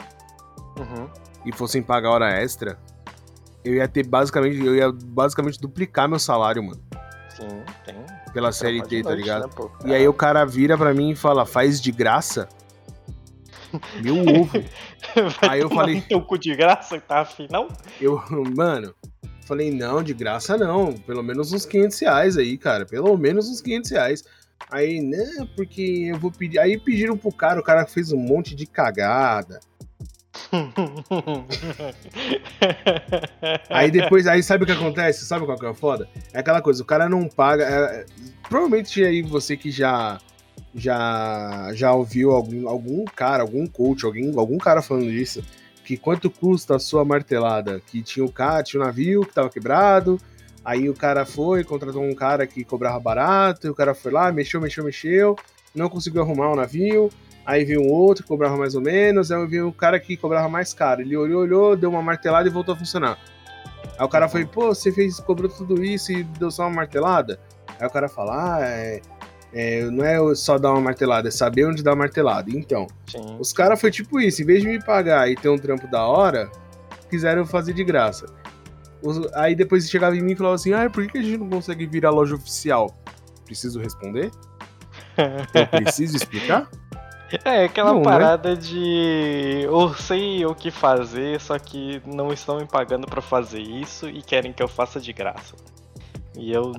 [0.79, 1.07] uhum.
[1.45, 2.79] e fossem pagar hora extra,
[3.63, 6.81] eu ia ter basicamente, eu ia basicamente duplicar meu salário, mano.
[7.29, 7.97] Sim, tem.
[8.33, 9.51] Pela série T, tá ligado?
[9.85, 12.49] Né, e aí o cara vira pra mim e fala, faz de graça?
[14.03, 14.65] Meu ovo.
[15.49, 16.01] Aí eu falei.
[16.01, 17.69] Teu cu de graça que tá afim, não?
[18.01, 18.23] Eu,
[18.57, 18.95] mano,
[19.47, 20.93] falei, não, de graça não.
[20.93, 22.87] Pelo menos uns 500 reais aí, cara.
[22.87, 24.25] Pelo menos uns 500 reais.
[24.71, 26.59] Aí, né, porque eu vou pedir.
[26.59, 29.61] Aí pediram pro cara, o cara fez um monte de cagada.
[33.69, 35.25] aí depois, aí sabe o que acontece?
[35.25, 36.09] Sabe qual que é foda?
[36.33, 37.65] É aquela coisa, o cara não paga.
[37.65, 38.05] É,
[38.49, 40.19] provavelmente aí você que já
[40.75, 45.43] já já ouviu algum, algum cara, algum coach, alguém, algum cara falando disso,
[45.85, 47.81] que quanto custa a sua martelada?
[47.87, 50.19] Que tinha o cara, tinha o navio que tava quebrado,
[50.65, 54.33] aí o cara foi, contratou um cara que cobrava barato, e o cara foi lá,
[54.33, 55.37] mexeu, mexeu, mexeu,
[55.75, 57.11] não conseguiu arrumar o navio,
[57.45, 60.49] aí veio um outro que cobrava mais ou menos, aí veio um cara que cobrava
[60.49, 61.03] mais caro.
[61.03, 63.19] Ele olhou, olhou, deu uma martelada e voltou a funcionar.
[63.99, 67.39] Aí o cara foi, pô, você fez, cobrou tudo isso e deu só uma martelada?
[67.79, 69.01] Aí o cara fala, ah, é,
[69.55, 72.51] é, não é só dar uma martelada, é saber onde dar uma martelada.
[72.51, 73.37] Então, Sim.
[73.39, 76.05] os caras foi tipo isso, em vez de me pagar e ter um trampo da
[76.05, 76.51] hora,
[77.09, 78.27] quiseram fazer de graça.
[79.01, 81.49] Os, aí depois chegava em mim e falava assim: ah, por que a gente não
[81.49, 82.97] consegue virar loja oficial?
[83.45, 84.31] Preciso responder?
[85.55, 86.69] Eu preciso explicar?
[87.45, 88.05] É, aquela não, né?
[88.05, 88.57] parada né?
[88.57, 94.09] de eu sei o que fazer, só que não estão me pagando para fazer isso
[94.09, 95.57] e querem que eu faça de graça.
[96.37, 96.73] E eu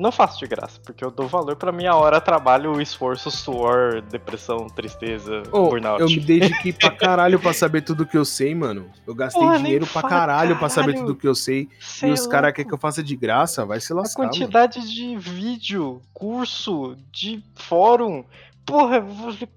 [0.00, 4.66] não faço de graça, porque eu dou valor pra minha hora trabalho, esforço, suor, depressão,
[4.66, 6.00] tristeza, oh, burnout.
[6.00, 8.90] Eu me dediquei pra caralho pra saber tudo que eu sei, mano.
[9.06, 11.68] Eu gastei Porra, dinheiro pra caralho, caralho pra saber tudo que eu sei.
[12.02, 14.22] E os caras querem que eu faça de graça, vai se lascar.
[14.22, 14.90] A quantidade mano.
[14.90, 18.24] de vídeo, curso, de fórum.
[18.64, 19.04] Porra,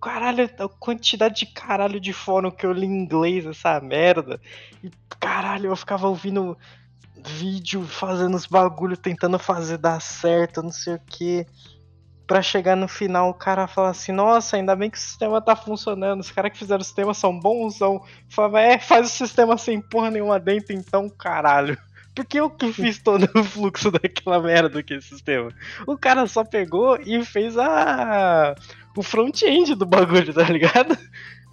[0.02, 4.42] caralho, a quantidade de caralho de fórum que eu li em inglês, essa merda.
[4.84, 6.58] E caralho, eu ficava ouvindo
[7.26, 11.46] vídeo fazendo os bagulho, tentando fazer dar certo, não sei o que.
[12.26, 15.56] Pra chegar no final o cara fala assim, nossa, ainda bem que o sistema tá
[15.56, 18.02] funcionando, os caras que fizeram o sistema são bons, são.
[18.30, 21.78] Fala, é, faz o sistema sem porra nenhuma dentro, então, caralho.
[22.16, 25.50] Porque eu que fiz todo o fluxo daquela merda que é sistema.
[25.88, 28.54] O cara só pegou e fez a
[28.96, 30.98] o front-end do bagulho, tá ligado?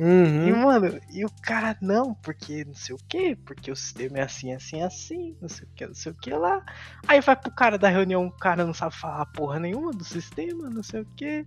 [0.00, 0.48] Uhum.
[0.48, 4.22] E, mano, e o cara, não, porque não sei o que, porque o sistema é
[4.22, 6.64] assim, assim, assim, não sei o que, não sei o que lá.
[7.06, 10.70] Aí vai pro cara da reunião, o cara não sabe falar porra nenhuma do sistema,
[10.70, 11.46] não sei o que.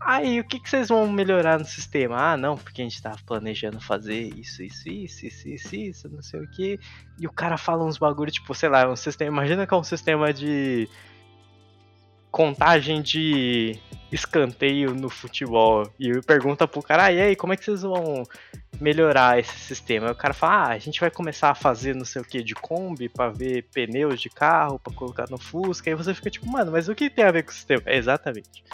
[0.00, 2.32] Aí, o que, que vocês vão melhorar no sistema?
[2.32, 6.22] Ah, não, porque a gente tava planejando fazer isso, isso, isso, isso, isso, isso, não
[6.22, 6.80] sei o que.
[7.18, 9.30] E o cara fala uns bagulho, tipo, sei lá, um sistema.
[9.30, 10.88] Imagina que é um sistema de
[12.34, 13.78] contagem de
[14.10, 18.24] escanteio no futebol e pergunta pro cara, ah, e aí, como é que vocês vão
[18.80, 20.08] melhorar esse sistema?
[20.08, 22.42] Aí o cara fala, ah, a gente vai começar a fazer não sei o que
[22.42, 26.50] de Kombi para ver pneus de carro, para colocar no Fusca, aí você fica tipo,
[26.50, 27.82] mano, mas o que tem a ver com o sistema?
[27.86, 28.64] É, exatamente.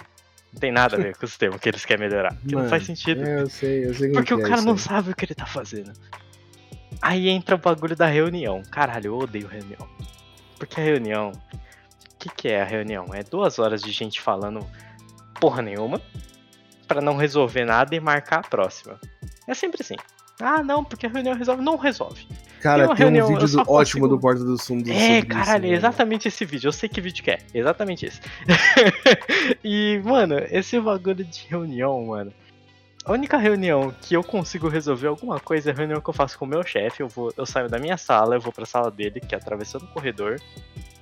[0.54, 2.34] Não tem nada a ver com o sistema que eles querem melhorar.
[2.36, 3.22] Que mano, não faz sentido.
[3.22, 5.44] É, eu sei, eu sei Porque o é cara não sabe o que ele tá
[5.44, 5.92] fazendo.
[7.02, 8.62] Aí entra o bagulho da reunião.
[8.70, 9.86] Caralho, eu odeio reunião.
[10.58, 11.32] Porque a reunião
[12.20, 13.06] que, que é a reunião?
[13.14, 14.64] É duas horas de gente falando
[15.40, 16.00] porra nenhuma
[16.86, 19.00] para não resolver nada e marcar a próxima.
[19.48, 19.96] É sempre assim.
[20.40, 21.62] Ah, não, porque a reunião resolve.
[21.62, 22.26] Não resolve.
[22.60, 23.72] Cara, tem, tem reunião, um vídeo do, consigo...
[23.72, 24.90] ótimo do Porta dos Fundos.
[24.90, 26.68] É, caralho, isso, é exatamente esse vídeo.
[26.68, 27.38] Eu sei que vídeo que é.
[27.54, 28.20] Exatamente esse.
[29.64, 32.32] e, mano, esse bagulho de reunião, mano.
[33.04, 36.38] A única reunião que eu consigo resolver alguma coisa é a reunião que eu faço
[36.38, 37.02] com o meu chefe.
[37.02, 39.84] Eu, vou, eu saio da minha sala, eu vou pra sala dele, que é atravessando
[39.84, 40.38] o corredor.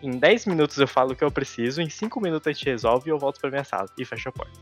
[0.02, 3.10] Em 10 minutos eu falo o que eu preciso, em 5 minutos a gente resolve
[3.10, 4.58] e eu volto pra minha sala e fecho a porta.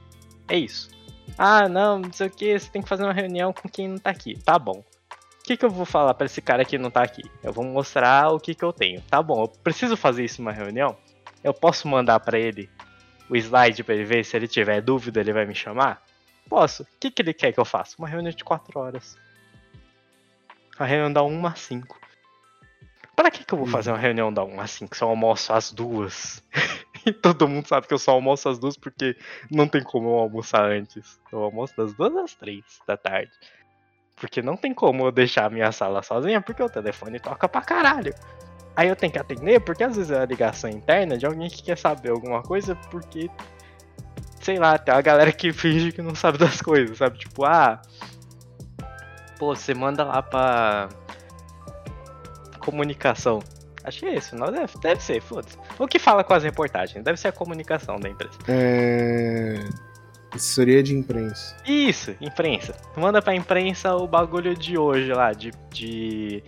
[0.48, 0.88] É isso.
[1.36, 3.98] Ah, não, não sei o que, você tem que fazer uma reunião com quem não
[3.98, 4.38] tá aqui.
[4.38, 4.82] Tá bom.
[4.82, 7.22] O que, que eu vou falar para esse cara que não tá aqui?
[7.42, 9.00] Eu vou mostrar o que, que eu tenho.
[9.02, 10.96] Tá bom, eu preciso fazer isso numa reunião?
[11.44, 12.68] Eu posso mandar para ele
[13.28, 16.02] o slide para ele ver se ele tiver dúvida, ele vai me chamar?
[16.48, 16.82] Posso.
[16.82, 17.94] O que, que ele quer que eu faça?
[17.98, 19.16] Uma reunião de 4 horas.
[20.78, 22.00] A reunião da 1 às 5.
[23.16, 25.50] Pra que, que eu vou fazer uma reunião da 1 às 5 se eu almoço
[25.50, 26.44] às duas?
[27.06, 29.16] e todo mundo sabe que eu só almoço às duas porque
[29.50, 31.18] não tem como eu almoçar antes.
[31.32, 33.32] Eu almoço das duas às três da tarde.
[34.16, 37.62] Porque não tem como eu deixar a minha sala sozinha porque o telefone toca pra
[37.62, 38.14] caralho.
[38.76, 41.62] Aí eu tenho que atender porque às vezes é a ligação interna de alguém que
[41.62, 43.30] quer saber alguma coisa porque.
[44.42, 47.18] Sei lá, tem uma galera que finge que não sabe das coisas, sabe?
[47.18, 47.80] Tipo, ah.
[49.38, 50.88] Pô, você manda lá pra
[52.66, 53.38] comunicação.
[53.84, 55.56] Acho que é isso, não deve, deve ser, foda-se.
[55.78, 57.04] O que fala com as reportagens?
[57.04, 58.34] Deve ser a comunicação da empresa.
[58.48, 59.60] É.
[60.34, 61.56] Assessoria de imprensa.
[61.64, 62.74] Isso, imprensa.
[62.96, 65.52] Manda pra imprensa o bagulho de hoje lá, de.
[65.70, 66.42] de...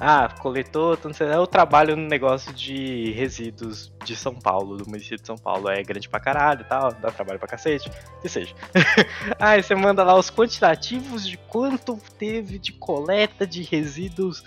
[0.00, 5.18] Ah, coletor, não sei, eu trabalho no negócio de resíduos de São Paulo, do município
[5.18, 5.68] de São Paulo.
[5.68, 7.90] É grande pra caralho e tal, dá trabalho pra cacete,
[8.22, 8.54] que seja.
[9.40, 14.44] Aí você manda lá os quantitativos de quanto teve de coleta de resíduos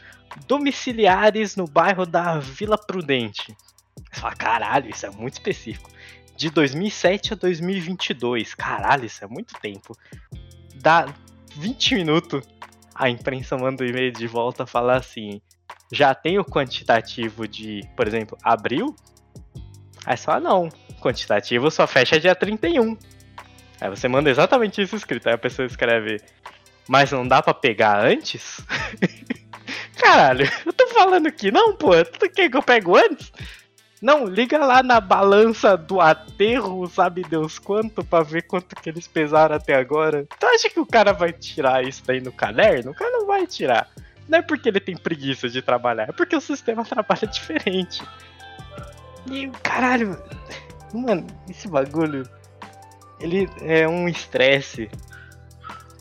[0.48, 3.56] domiciliares no bairro da Vila Prudente.
[4.12, 5.90] Você fala, caralho, isso é muito específico.
[6.36, 9.96] De 2007 a 2022, caralho, isso é muito tempo.
[10.76, 11.08] Dá
[11.56, 12.44] 20 minutos,
[12.96, 15.42] a imprensa manda um e-mail de volta falar assim:
[15.92, 18.96] já tem o quantitativo de, por exemplo, abril?
[20.06, 22.98] Aí você fala, não, quantitativo só fecha dia 31.
[23.80, 25.28] Aí você manda exatamente isso escrito.
[25.28, 26.22] Aí a pessoa escreve,
[26.88, 28.62] mas não dá para pegar antes?
[30.02, 33.32] Caralho, eu tô falando aqui, não, pô, tu quer que eu pego antes?
[34.02, 39.08] Não, liga lá na balança do aterro, sabe Deus quanto, pra ver quanto que eles
[39.08, 40.26] pesaram até agora.
[40.40, 42.92] Tu acha que o cara vai tirar isso daí no caderno?
[42.92, 43.88] O cara não vai tirar.
[44.28, 48.02] Não é porque ele tem preguiça de trabalhar, é porque o sistema trabalha diferente.
[49.30, 50.20] E caralho,
[50.92, 52.28] mano, esse bagulho,
[53.20, 54.90] ele é um estresse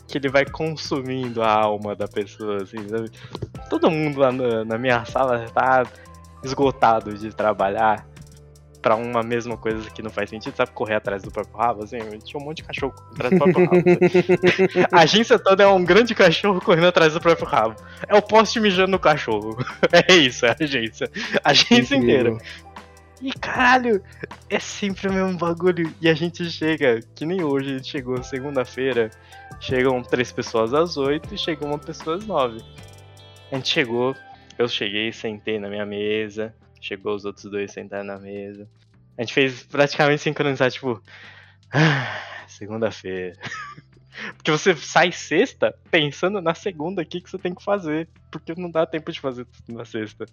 [0.07, 3.11] que ele vai consumindo a alma da pessoa, assim, sabe?
[3.71, 5.83] Todo mundo lá na, na minha sala tá
[6.43, 8.05] esgotado de trabalhar
[8.81, 10.71] para uma mesma coisa que não faz sentido, sabe?
[10.71, 13.77] Correr atrás do próprio rabo, assim, tinha um monte de cachorro atrás do próprio rabo.
[13.77, 14.83] Assim.
[14.91, 17.77] a agência toda é um grande cachorro correndo atrás do próprio rabo.
[18.09, 19.57] É o poste mijando no cachorro.
[20.09, 21.09] É isso, é a agência.
[21.41, 22.37] A agência inteira.
[23.21, 24.03] E caralho,
[24.49, 25.93] é sempre o mesmo bagulho.
[26.01, 29.11] E a gente chega, que nem hoje, a gente chegou segunda-feira,
[29.61, 32.61] chegam três pessoas às oito e chegam uma pessoa às nove.
[33.51, 34.15] A gente chegou,
[34.57, 38.67] eu cheguei, sentei na minha mesa, chegou os outros dois sentaram na mesa.
[39.17, 41.01] A gente fez praticamente sincronizar, tipo,
[41.73, 43.35] ah, segunda-feira.
[44.37, 48.07] Porque você sai sexta pensando na segunda o que, que você tem que fazer.
[48.29, 50.25] Porque não dá tempo de fazer tudo na sexta.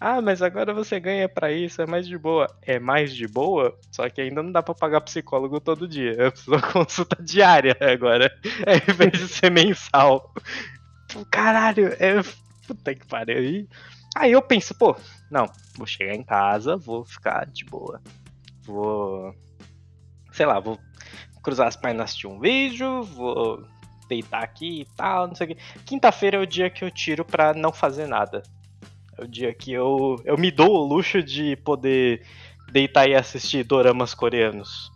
[0.00, 2.46] Ah, mas agora você ganha para isso, é mais de boa.
[2.62, 6.14] É mais de boa, só que ainda não dá para pagar psicólogo todo dia.
[6.14, 8.30] Eu preciso de consulta diária agora,
[8.66, 10.32] ao invés de ser mensal.
[11.30, 12.43] Caralho, é.
[12.66, 13.38] Puta que pariu.
[13.38, 13.68] Aí,
[14.16, 14.96] aí eu penso, pô,
[15.30, 18.00] não, vou chegar em casa, vou ficar de boa.
[18.62, 19.34] Vou.
[20.32, 20.78] Sei lá, vou
[21.42, 23.66] cruzar as pernas assistir um vídeo, vou
[24.08, 25.62] deitar aqui e tal, não sei o que.
[25.84, 28.42] Quinta-feira é o dia que eu tiro pra não fazer nada.
[29.16, 32.26] É o dia que eu, eu me dou o luxo de poder
[32.74, 34.90] deitar e assistir doramas coreanos.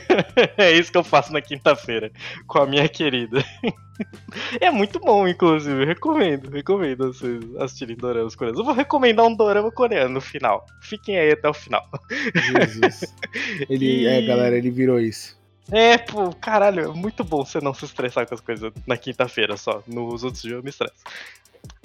[0.56, 2.10] é isso que eu faço na quinta-feira
[2.46, 3.44] com a minha querida.
[4.58, 5.84] é muito bom, inclusive.
[5.84, 8.58] Recomendo, recomendo vocês assistirem doramas coreanos.
[8.58, 10.64] Eu vou recomendar um dorama coreano no final.
[10.80, 11.86] Fiquem aí até o final.
[12.34, 13.14] Jesus.
[13.68, 14.06] Ele, e...
[14.06, 15.36] é, galera, ele virou isso.
[15.70, 19.54] É, pô, caralho, é muito bom você não se estressar com as coisas na quinta-feira
[19.58, 19.82] só.
[19.86, 20.94] Nos outros dias eu me estresso.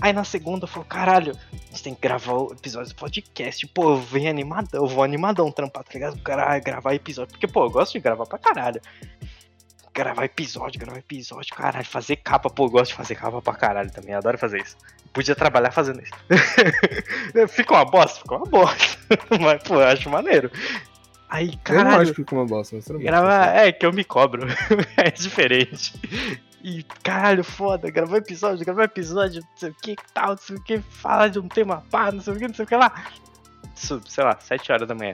[0.02, 3.66] Aí na segunda eu falo, caralho, a gente tem que gravar o episódio do podcast.
[3.68, 6.22] Pô, eu venho animadão, eu vou animadão trampar, tá ligado?
[6.22, 7.32] Caralho, gravar episódio.
[7.32, 8.82] Porque, pô, eu gosto de gravar pra caralho.
[9.94, 13.92] Gravar episódio, gravar episódio, caralho, fazer capa, pô, eu gosto de fazer capa pra caralho
[13.92, 14.76] também, adoro fazer isso.
[15.14, 16.14] Podia trabalhar fazendo isso.
[17.48, 18.98] fica uma bosta, fica uma bosta.
[19.40, 20.52] Mas, pô, eu acho maneiro.
[21.30, 21.88] Aí, caralho.
[21.88, 24.46] Eu não acho que fica uma bosta, mas gravar, É, que eu me cobro.
[24.98, 25.94] é diferente.
[26.64, 30.64] E caralho, foda, gravar episódio, gravar episódio, não sei o que tal, não sei o
[30.64, 33.04] que, falar de um tema pá, não sei o que, não sei o que lá.
[33.76, 35.14] Isso, sei lá, 7 horas da manhã.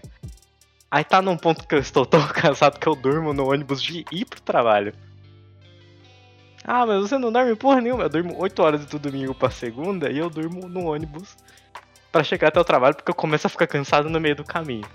[0.91, 4.05] Aí tá num ponto que eu estou tão cansado que eu durmo no ônibus de
[4.11, 4.93] ir pro trabalho.
[6.63, 8.03] Ah, mas você não dorme porra nenhuma.
[8.03, 11.35] Eu durmo 8 horas do domingo pra segunda e eu durmo no ônibus
[12.11, 14.87] para chegar até o trabalho, porque eu começo a ficar cansado no meio do caminho.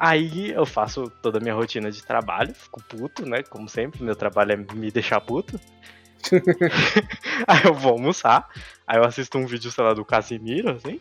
[0.00, 3.42] Aí eu faço toda a minha rotina de trabalho, fico puto, né?
[3.42, 5.60] Como sempre, meu trabalho é me deixar puto.
[7.46, 8.48] aí eu vou almoçar,
[8.86, 10.98] aí eu assisto um vídeo, sei lá, do Casimiro, assim.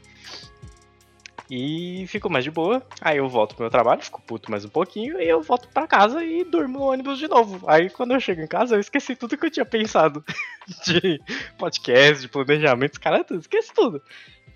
[1.50, 2.86] E fico mais de boa.
[3.02, 5.88] Aí eu volto pro meu trabalho, fico puto mais um pouquinho, e eu volto para
[5.88, 7.68] casa e durmo no ônibus de novo.
[7.70, 10.24] Aí quando eu chego em casa, eu esqueci tudo que eu tinha pensado
[10.86, 11.20] de
[11.58, 14.02] podcast, de planejamento, cara, tudo, esqueci tudo.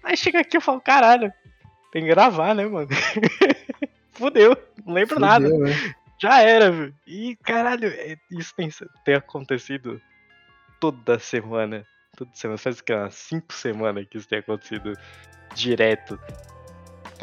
[0.04, 1.32] Aí chega aqui eu falo, caralho,
[1.94, 2.90] tem que gravar, né, mano?
[4.14, 4.56] Fudeu,
[4.86, 5.50] não lembro Fudeu, nada.
[5.50, 5.96] Né?
[6.22, 6.94] Já era, viu?
[7.06, 8.70] E caralho, é, isso tem,
[9.04, 10.02] tem acontecido
[10.80, 11.86] toda semana.
[12.16, 12.58] Toda semana.
[12.58, 14.94] Faz que umas 5 semanas que isso tem acontecido
[15.56, 16.20] direto.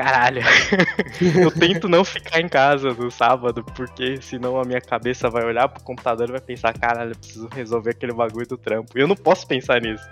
[0.01, 0.41] Caralho.
[1.21, 5.69] eu tento não ficar em casa no sábado, porque senão a minha cabeça vai olhar
[5.69, 8.97] pro computador e vai pensar, caralho, eu preciso resolver aquele bagulho do trampo.
[8.97, 10.03] E eu não posso pensar nisso.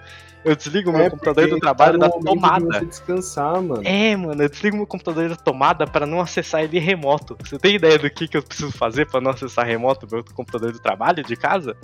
[0.45, 2.81] Eu desligo o meu é computador do trabalho tá da tomada.
[2.81, 3.83] De descansar, mano.
[3.83, 7.37] É, mano, eu desligo meu computador da tomada para não acessar ele remoto.
[7.43, 10.71] Você tem ideia do que, que eu preciso fazer para não acessar remoto meu computador
[10.71, 11.75] do trabalho de casa?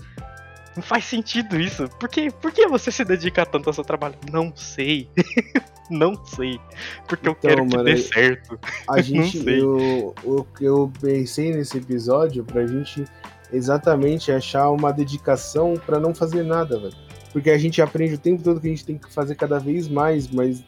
[0.77, 1.89] Não faz sentido isso.
[2.01, 4.17] Por que, por que você se dedica tanto ao seu trabalho?
[4.33, 5.09] Não sei.
[5.89, 6.59] não sei.
[7.07, 8.59] Porque então, eu quero que dê certo.
[8.89, 13.05] A gente, eu, o que eu pensei nesse episódio pra gente
[13.53, 16.97] exatamente achar uma dedicação para não fazer nada, velho.
[17.33, 19.89] Porque a gente aprende o tempo todo que a gente tem que fazer cada vez
[19.89, 20.65] mais, mas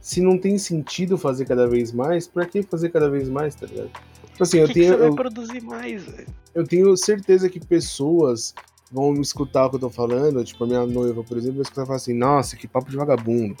[0.00, 3.66] se não tem sentido fazer cada vez mais, pra que fazer cada vez mais, tá
[3.66, 3.90] ligado?
[4.32, 4.92] Tipo assim, eu que tenho.
[4.92, 6.26] Que você eu, vai produzir mais, velho?
[6.54, 8.54] Eu tenho certeza que pessoas
[8.90, 11.82] vão escutar o que eu tô falando, tipo, a minha noiva, por exemplo, vai escutar
[11.82, 13.56] e falar assim, nossa, que papo de vagabundo.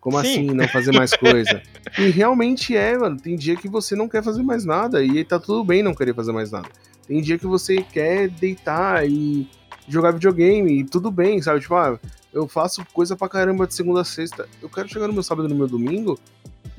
[0.00, 0.26] Como Sim.
[0.26, 1.62] assim não fazer mais coisa?
[1.98, 3.18] e realmente é, mano.
[3.18, 6.14] Tem dia que você não quer fazer mais nada e tá tudo bem não querer
[6.14, 6.68] fazer mais nada.
[7.06, 9.48] Tem dia que você quer deitar e
[9.86, 11.60] jogar videogame e tudo bem, sabe?
[11.60, 11.98] Tipo, ah,
[12.32, 14.48] eu faço coisa pra caramba de segunda a sexta.
[14.62, 16.18] Eu quero chegar no meu sábado e no meu domingo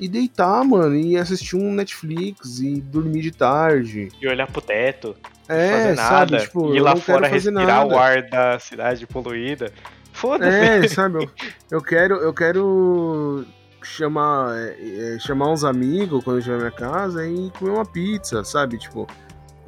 [0.02, 4.08] e deitar, mano, e assistir um Netflix e dormir de tarde.
[4.20, 5.14] E olhar pro teto.
[5.48, 6.08] É, fazer nada.
[6.08, 7.94] Sabe, tipo, ir lá fora respirar nada.
[7.94, 9.72] o ar da cidade poluída.
[10.12, 10.56] Foda-se.
[10.56, 11.30] É, sabe, eu,
[11.70, 13.46] eu, quero, eu quero
[13.80, 17.86] chamar, é, é chamar uns amigos quando eu estiver na minha casa e comer uma
[17.86, 18.78] pizza, sabe?
[18.78, 19.06] Tipo,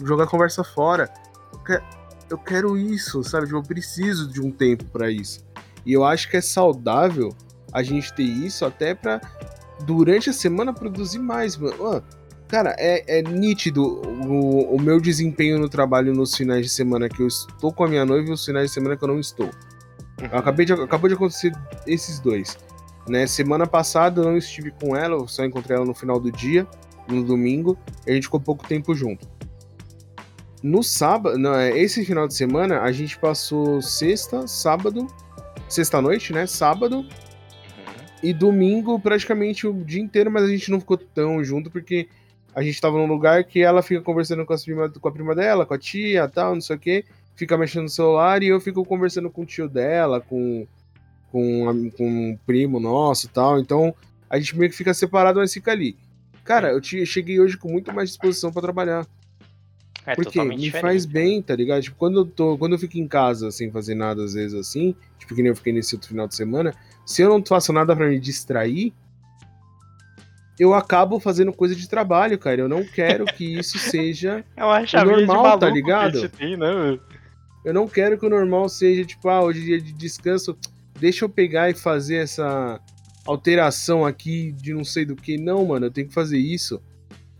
[0.02, 1.08] jogar conversa fora.
[1.52, 1.84] Eu quero,
[2.28, 3.46] eu quero isso, sabe?
[3.46, 5.44] Tipo, eu preciso de um tempo para isso.
[5.86, 7.32] E eu acho que é saudável
[7.72, 9.20] a gente ter isso até para
[9.82, 12.02] durante a semana produzir mais, mano.
[12.48, 17.20] Cara, é, é nítido o, o, meu desempenho no trabalho nos finais de semana que
[17.20, 19.46] eu estou com a minha noiva e os finais de semana que eu não estou.
[19.46, 20.28] Uhum.
[20.30, 21.52] Acabei de, acabou de acontecer
[21.86, 22.56] esses dois.
[23.08, 23.26] Né?
[23.26, 26.66] Semana passada eu não estive com ela, eu só encontrei ela no final do dia,
[27.08, 29.28] no domingo, e a gente ficou pouco tempo junto.
[30.62, 35.06] No sábado, não, é, esse final de semana, a gente passou sexta, sábado,
[35.68, 36.46] sexta-noite, né?
[36.46, 37.06] Sábado,
[38.24, 42.08] e domingo praticamente o dia inteiro, mas a gente não ficou tão junto porque
[42.54, 45.66] a gente tava num lugar que ela fica conversando com, prima, com a prima dela,
[45.66, 47.04] com a tia tal, não sei o que,
[47.36, 50.66] fica mexendo no celular e eu fico conversando com o tio dela, com,
[51.30, 53.60] com, com um primo nosso tal.
[53.60, 53.94] Então
[54.30, 55.94] a gente meio que fica separado, mas fica ali.
[56.44, 59.06] Cara, eu, te, cheguei hoje com muito mais disposição para trabalhar.
[60.06, 61.12] É, Porque me faz né?
[61.12, 61.82] bem, tá ligado?
[61.82, 62.58] Tipo, quando eu tô.
[62.58, 65.56] Quando eu fico em casa sem fazer nada, às vezes assim, tipo, que nem eu
[65.56, 66.74] fiquei nesse outro final de semana,
[67.04, 68.92] se eu não faço nada para me distrair,
[70.58, 72.60] eu acabo fazendo coisa de trabalho, cara.
[72.60, 76.28] Eu não quero que isso seja é o normal, tá ligado?
[76.28, 76.98] Tem, né,
[77.64, 80.56] eu não quero que o normal seja, tipo, ah, hoje é dia de descanso,
[81.00, 82.78] deixa eu pegar e fazer essa
[83.26, 85.38] alteração aqui de não sei do que.
[85.38, 86.80] Não, mano, eu tenho que fazer isso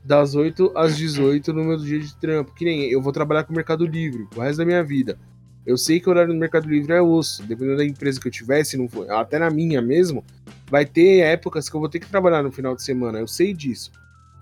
[0.03, 2.55] das 8 às 18 no meu dia de trampo.
[2.55, 5.19] Que nem eu vou trabalhar com o Mercado Livre o resto da minha vida.
[5.67, 7.43] Eu sei que o horário do Mercado Livre é osso.
[7.43, 10.25] Dependendo da empresa que eu tivesse, não for, até na minha mesmo,
[10.71, 13.19] vai ter épocas que eu vou ter que trabalhar no final de semana.
[13.19, 13.91] Eu sei disso.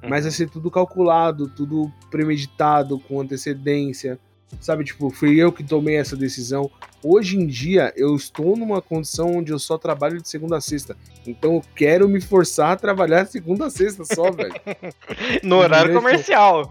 [0.09, 4.19] Mas vai ser tudo calculado, tudo premeditado, com antecedência.
[4.61, 6.71] Sabe, tipo, fui eu que tomei essa decisão.
[7.05, 10.97] Hoje em dia, eu estou numa condição onde eu só trabalho de segunda a sexta.
[11.27, 14.55] Então eu quero me forçar a trabalhar segunda a sexta só, velho.
[15.43, 16.69] no horário comercial.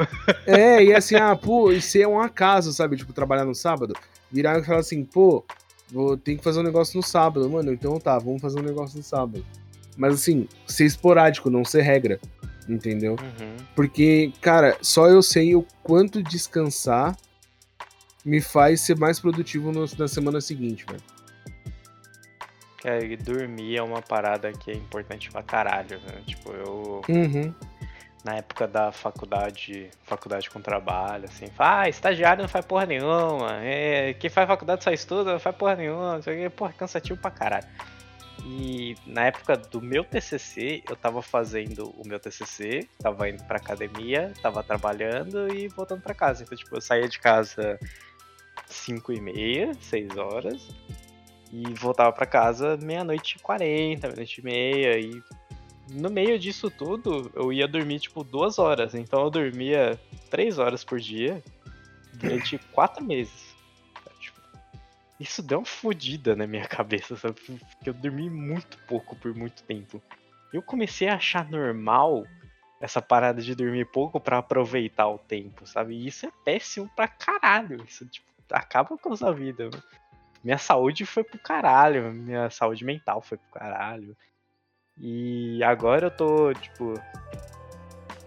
[0.48, 2.96] É, e assim, ah, pô, isso é um acaso, sabe?
[2.96, 3.94] Tipo, trabalhar no sábado.
[4.32, 5.44] Virar e falar assim, pô,
[5.92, 7.74] vou ter que fazer um negócio no sábado, mano.
[7.74, 9.46] Então tá, vamos fazer um negócio no sábado.
[9.98, 12.20] Mas assim, ser esporádico, não ser regra.
[12.70, 13.18] Entendeu?
[13.20, 13.58] Uhum.
[13.76, 17.18] Porque, cara, só eu sei o quanto descansar
[18.26, 21.02] me faz ser mais produtivo no, na semana seguinte, velho.
[22.82, 26.22] Cara, dormir é uma parada que é importante pra caralho, né?
[26.26, 27.02] Tipo, eu.
[27.08, 27.54] Uhum.
[28.24, 34.14] Na época da faculdade, faculdade com trabalho, assim, ah, estagiário não faz porra nenhuma, é,
[34.14, 37.66] quem faz faculdade só estuda, não faz porra nenhuma, isso aqui, porra, cansativo pra caralho.
[38.46, 43.58] E na época do meu TCC, eu tava fazendo o meu TCC, tava indo pra
[43.58, 46.44] academia, tava trabalhando e voltando para casa.
[46.44, 47.80] Então, tipo, eu saía de casa
[48.72, 50.68] 5 e meia, 6 horas,
[51.52, 55.22] e voltava para casa meia-noite e 40, meia-noite e meia, e
[55.92, 58.96] no meio disso tudo, eu ia dormir, tipo, duas horas.
[58.96, 60.00] Então eu dormia
[60.30, 61.44] três horas por dia
[62.14, 63.56] durante quatro meses.
[64.20, 64.40] Tipo,
[65.20, 67.36] isso deu uma fodida na minha cabeça, sabe?
[67.42, 70.02] Porque eu dormi muito pouco por muito tempo.
[70.54, 72.26] Eu comecei a achar normal
[72.80, 75.94] essa parada de dormir pouco para aproveitar o tempo, sabe?
[75.96, 77.84] E isso é péssimo pra caralho.
[77.88, 79.70] Isso, tipo, acaba com a sua vida.
[80.44, 84.16] Minha saúde foi pro caralho, minha saúde mental foi pro caralho.
[84.98, 86.94] E agora eu tô, tipo.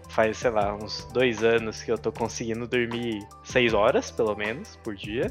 [0.09, 4.77] Faz, sei lá, uns dois anos que eu tô conseguindo dormir seis horas, pelo menos,
[4.77, 5.29] por dia.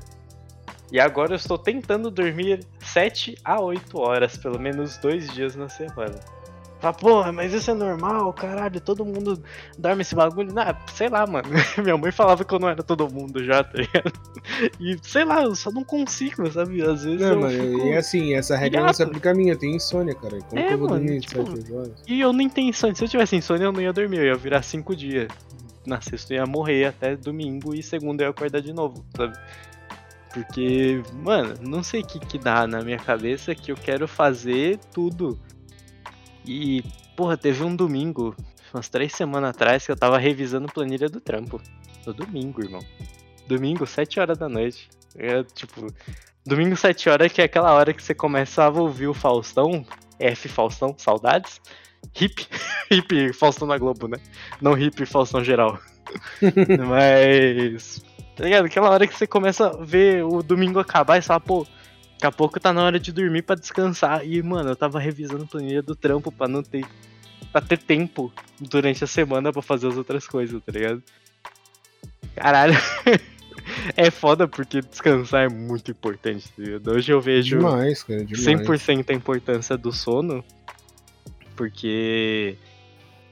[0.93, 5.69] E agora eu estou tentando dormir 7 a 8 horas, pelo menos dois dias na
[5.69, 6.21] semana.
[6.85, 9.43] Fala, porra, mas isso é normal, caralho, todo mundo
[9.78, 10.53] dorme esse bagulho.
[10.53, 10.62] Não,
[10.93, 11.49] sei lá, mano.
[11.82, 14.12] Minha mãe falava que eu não era todo mundo já, tá ligado?
[14.78, 16.82] E sei lá, eu só não consigo, sabe?
[16.82, 17.20] Às vezes.
[17.20, 17.87] Não, mano, fico...
[17.87, 20.39] e assim, essa regra não se aplica a mim, eu tenho insônia, cara.
[20.43, 22.03] Como é, que eu vou mano, dormir tipo, 7 horas?
[22.07, 22.95] E eu nem tenho insônia.
[22.95, 25.28] Se eu tivesse insônia, eu não ia dormir, eu ia virar 5 dias.
[25.87, 29.35] Na sexta eu ia morrer até domingo e segunda eu ia acordar de novo, sabe?
[30.35, 34.78] Porque, mano, não sei o que, que dá na minha cabeça que eu quero fazer
[34.93, 35.39] tudo
[36.45, 36.85] e,
[37.17, 38.35] porra, teve um domingo,
[38.73, 41.61] umas três semanas atrás, que eu tava revisando planilha do trampo.
[42.07, 42.85] No domingo, irmão.
[43.47, 44.89] Domingo, sete horas da noite.
[45.17, 45.87] É, tipo,
[46.45, 49.85] domingo, sete horas, que é aquela hora que você começava a ouvir o Faustão.
[50.19, 51.61] F Faustão, saudades.
[52.21, 52.47] Hip,
[52.91, 54.19] hip Faustão na Globo, né?
[54.61, 55.79] Não hip Faustão geral.
[56.89, 58.05] Mas.
[58.37, 58.67] Tá ligado?
[58.67, 61.67] Aquela hora que você começa a ver o domingo acabar e fala, pô,
[62.15, 64.27] Daqui a pouco tá na hora de dormir para descansar.
[64.27, 66.87] E, mano, eu tava revisando a planilha do trampo pra não ter.
[67.53, 71.03] pra ter tempo durante a semana para fazer as outras coisas, tá ligado?
[72.35, 72.75] Caralho.
[73.97, 76.91] é foda porque descansar é muito importante, tá ligado?
[76.93, 78.67] Hoje eu vejo demais, cara, demais.
[78.67, 80.45] 100% a importância do sono.
[81.57, 82.57] Porque.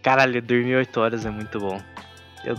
[0.03, 1.81] Caralho, dormir 8 horas é muito bom.
[2.45, 2.57] Eu,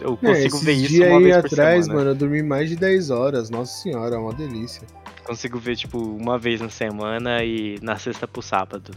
[0.00, 1.98] eu é, consigo é, ver isso uma vez por atrás, semana.
[1.98, 3.50] mano, eu dormi mais de 10 horas.
[3.50, 4.86] Nossa senhora, é uma delícia.
[5.26, 8.92] Consigo ver, tipo, uma vez na semana e na sexta pro sábado.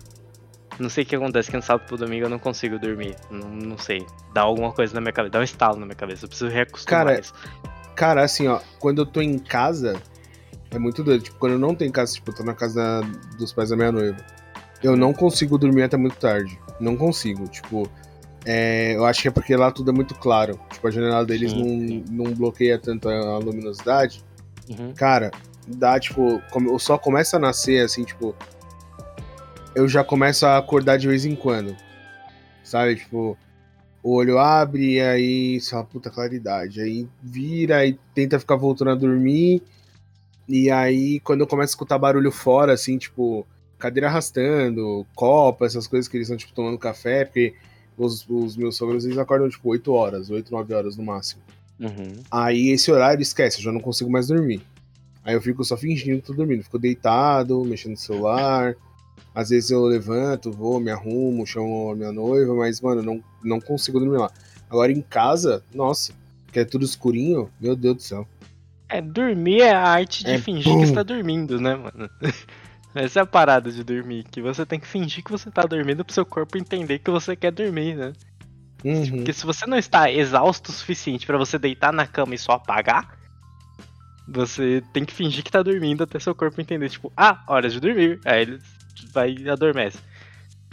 [0.80, 3.16] Não sei o que acontece, que no sábado pro domingo eu não consigo dormir.
[3.32, 4.06] Não, não sei.
[4.34, 6.26] Dá alguma coisa na minha cabeça, dá um estalo na minha cabeça.
[6.26, 7.34] Eu preciso reacostumar cara, isso.
[7.96, 10.02] Cara, assim, ó, quando eu tô em casa,
[10.72, 11.24] é muito doido.
[11.24, 13.02] Tipo, quando eu não tô em casa, tipo, eu tô na casa
[13.38, 14.18] dos pais da minha noiva.
[14.82, 16.58] Eu não consigo dormir até muito tarde.
[16.80, 17.48] Não consigo.
[17.48, 17.90] Tipo,
[18.46, 20.60] é, eu acho que é porque lá tudo é muito claro.
[20.72, 22.06] Tipo, a janela deles sim, não, sim.
[22.10, 24.24] não bloqueia tanto a luminosidade.
[24.70, 24.94] Uhum.
[24.94, 25.32] Cara,
[25.76, 28.36] dá, tipo, o sol começa a nascer, assim, tipo.
[29.76, 31.76] Eu já começo a acordar de vez em quando.
[32.64, 32.96] Sabe?
[32.96, 33.38] Tipo,
[34.02, 36.82] o olho abre e aí só puta claridade.
[36.82, 39.62] Aí vira e tenta ficar voltando a dormir.
[40.48, 43.46] E aí, quando eu começo a escutar barulho fora, assim, tipo,
[43.78, 47.54] cadeira arrastando, copa, essas coisas que eles estão, tipo, tomando café, porque
[47.96, 51.42] os, os meus sogros, eles acordam, tipo, 8 horas, 8, 9 horas no máximo.
[51.80, 52.24] Uhum.
[52.32, 54.62] Aí esse horário esquece, eu já não consigo mais dormir.
[55.30, 56.64] Aí eu fico só fingindo que tô dormindo.
[56.64, 58.76] Fico deitado, mexendo no celular.
[59.36, 63.62] Às vezes eu levanto, vou, me arrumo, chamo a minha noiva, mas, mano, não, não
[63.62, 64.32] consigo dormir lá.
[64.68, 66.14] Agora em casa, nossa,
[66.52, 68.28] que é tudo escurinho, meu Deus do céu.
[68.90, 70.80] É, dormir é a arte de é fingir bom.
[70.80, 72.10] que está dormindo, né, mano?
[72.96, 76.04] Essa é a parada de dormir, que você tem que fingir que você tá dormindo
[76.04, 78.14] pro seu corpo entender que você quer dormir, né?
[78.84, 79.18] Uhum.
[79.18, 82.54] Porque se você não está exausto o suficiente para você deitar na cama e só
[82.54, 83.19] apagar,
[84.32, 87.80] você tem que fingir que tá dormindo até seu corpo entender, tipo, ah, hora de
[87.80, 88.20] dormir.
[88.26, 88.60] Aí ele
[89.12, 89.98] vai e adormece.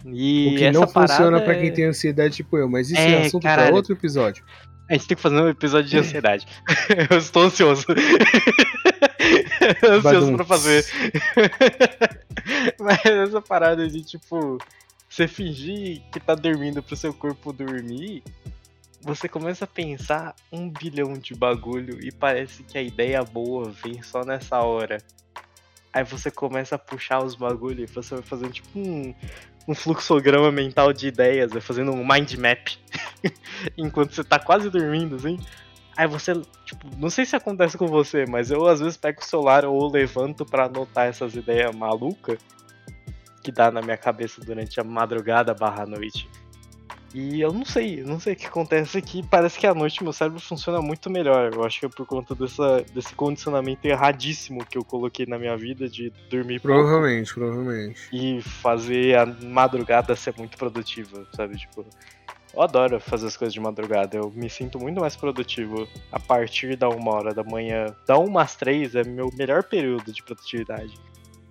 [0.04, 1.40] E o que não funciona é...
[1.40, 4.44] para quem tem ansiedade tipo eu, mas isso é, é assunto para outro episódio.
[4.88, 6.46] A gente tem que fazer um episódio de ansiedade.
[7.10, 7.84] eu estou ansioso.
[9.82, 10.86] ansioso pra fazer.
[12.78, 14.58] mas essa parada de, tipo,
[15.08, 18.22] você fingir que tá dormindo pro seu corpo dormir
[19.06, 24.02] você começa a pensar um bilhão de bagulho e parece que a ideia boa vem
[24.02, 24.98] só nessa hora.
[25.92, 29.14] Aí você começa a puxar os bagulhos e você vai fazendo tipo um,
[29.68, 32.66] um fluxograma mental de ideias, vai fazendo um mind map
[33.78, 35.38] enquanto você tá quase dormindo, assim.
[35.96, 36.32] Aí você,
[36.64, 39.88] tipo, não sei se acontece com você, mas eu às vezes pego o celular ou
[39.88, 42.40] levanto para anotar essas ideias malucas
[43.40, 46.28] que dá na minha cabeça durante a madrugada barra noite.
[47.18, 49.26] E eu não sei, não sei o que acontece aqui.
[49.26, 51.50] Parece que à noite meu cérebro funciona muito melhor.
[51.54, 55.56] Eu acho que é por conta dessa, desse condicionamento erradíssimo que eu coloquei na minha
[55.56, 58.10] vida de dormir Provavelmente, pouco, provavelmente.
[58.12, 61.56] E fazer a madrugada ser muito produtiva, sabe?
[61.56, 61.86] Tipo,
[62.54, 64.18] eu adoro fazer as coisas de madrugada.
[64.18, 67.96] Eu me sinto muito mais produtivo a partir da uma hora da manhã.
[68.06, 70.92] Da uma às três é meu melhor período de produtividade.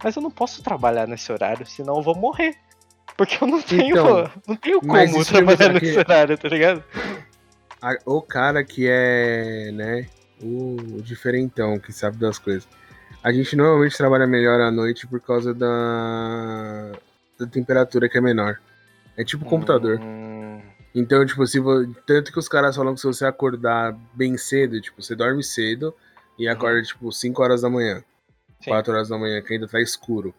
[0.04, 2.56] Mas eu não posso trabalhar nesse horário, senão eu vou morrer.
[3.18, 6.84] Porque eu não tenho, então, não tenho como trabalhar nesse horário, tá ligado?
[8.06, 10.08] o cara que é, né,
[10.42, 12.68] o diferentão, que sabe das coisas.
[13.24, 16.92] A gente normalmente trabalha melhor à noite por causa da,
[17.40, 18.60] da temperatura que é menor.
[19.18, 20.00] É tipo computador.
[20.00, 20.62] Hum...
[20.94, 21.60] Então, tipo, se
[22.06, 25.94] tanto que os caras falam que se você acordar bem cedo, tipo, você dorme cedo
[26.40, 26.84] e acorda, uhum.
[26.84, 28.02] tipo, 5 horas da manhã,
[28.62, 28.70] Sim.
[28.70, 30.34] 4 horas da manhã, que ainda tá escuro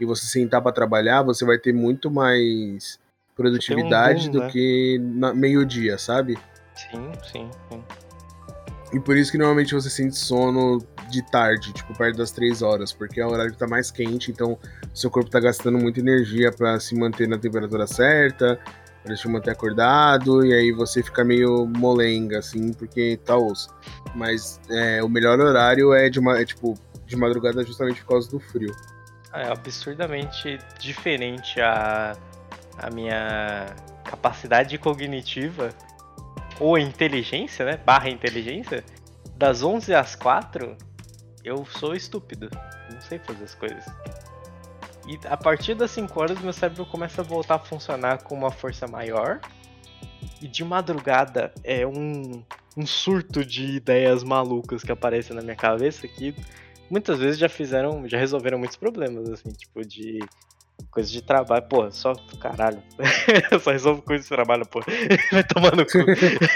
[0.00, 2.98] e você sentar para trabalhar, você vai ter muito mais
[3.36, 4.50] produtividade um boom, do né?
[4.50, 4.98] que
[5.34, 6.38] meio-dia, sabe?
[6.74, 7.84] Sim, sim, sim.
[8.92, 12.92] E por isso que normalmente você sente sono de tarde, tipo perto das três horas,
[12.92, 14.58] porque é o horário que tá mais quente, então
[14.94, 18.58] seu corpo tá gastando muita energia para se manter na temperatura certa,
[19.02, 23.68] para te manter acordado, e aí você fica meio molenga, assim, porque tá osso.
[24.14, 26.74] Mas é, o melhor horário é de é, tipo
[27.06, 28.74] de madrugada justamente por causa do frio.
[29.32, 32.16] É absurdamente diferente a,
[32.78, 33.66] a minha
[34.04, 35.70] capacidade cognitiva
[36.58, 37.76] ou inteligência, né?
[37.76, 38.84] Barra inteligência.
[39.36, 40.76] Das 11 às 4,
[41.44, 42.50] eu sou estúpido.
[42.92, 43.84] Não sei fazer as coisas.
[45.06, 48.50] E a partir das 5 horas, meu cérebro começa a voltar a funcionar com uma
[48.50, 49.40] força maior.
[50.42, 52.44] E de madrugada é um,
[52.76, 56.34] um surto de ideias malucas que aparecem na minha cabeça que
[56.90, 60.18] muitas vezes já fizeram, já resolveram muitos problemas, assim, tipo, de
[60.90, 62.82] coisa de trabalho, pô, só caralho.
[63.50, 64.80] eu só resolvo coisa de trabalho, pô.
[65.30, 65.98] Vai tomar no cu.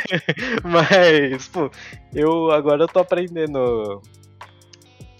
[0.64, 1.70] Mas, pô,
[2.12, 4.02] eu agora eu tô aprendendo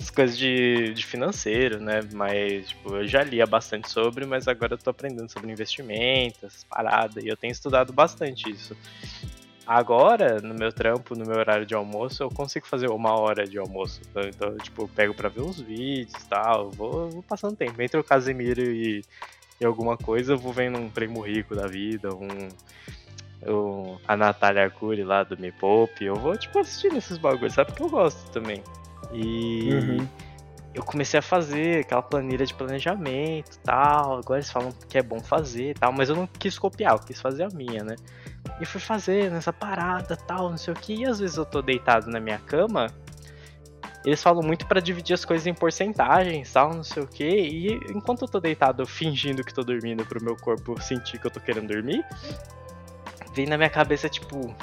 [0.01, 2.01] as coisas de, de financeiro, né?
[2.13, 7.25] Mas, tipo, eu já lia bastante sobre, mas agora eu tô aprendendo sobre investimentos, paradas,
[7.25, 8.77] e eu tenho estudado bastante isso.
[9.67, 13.59] Agora, no meu trampo, no meu horário de almoço, eu consigo fazer uma hora de
[13.59, 14.01] almoço.
[14.11, 17.81] Então, então tipo, eu pego pra ver uns vídeos e tal, vou, vou passando tempo.
[17.81, 19.03] Entre o Casemiro e,
[19.61, 22.49] e alguma coisa, eu vou vendo um Primo Rico da vida, um,
[23.51, 26.05] um a Natália Arcuri lá do Me Poupe.
[26.05, 27.71] Eu vou, tipo, assistindo esses bagulhos, sabe?
[27.71, 28.63] Porque eu gosto também.
[29.13, 29.71] E...
[29.73, 30.09] Uhum
[30.75, 34.19] eu comecei a fazer aquela planilha de planejamento tal.
[34.19, 37.21] Agora eles falam que é bom fazer tal, mas eu não quis copiar, eu quis
[37.21, 37.95] fazer a minha, né?
[38.61, 40.95] E fui fazendo essa parada tal, não sei o que.
[40.95, 42.87] E às vezes eu tô deitado na minha cama.
[44.05, 47.25] Eles falam muito para dividir as coisas em porcentagens, tal, não sei o que.
[47.25, 51.31] E enquanto eu tô deitado fingindo que tô dormindo pro meu corpo sentir que eu
[51.31, 52.05] tô querendo dormir,
[53.35, 54.55] vem na minha cabeça tipo,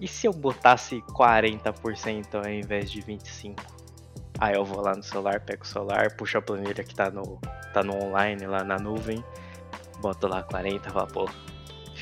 [0.00, 3.62] e se eu botasse 40% ao invés de 25?
[4.40, 7.38] Aí eu vou lá no celular, pego o celular, puxo a planilha que tá no,
[7.74, 9.22] tá no online, lá na nuvem,
[10.00, 11.28] boto lá 40 e falo, pô,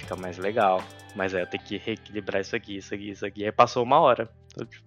[0.09, 0.83] fica mais legal.
[1.15, 3.45] Mas aí eu tenho que reequilibrar isso aqui, isso aqui, isso aqui.
[3.45, 4.31] Aí passou uma hora.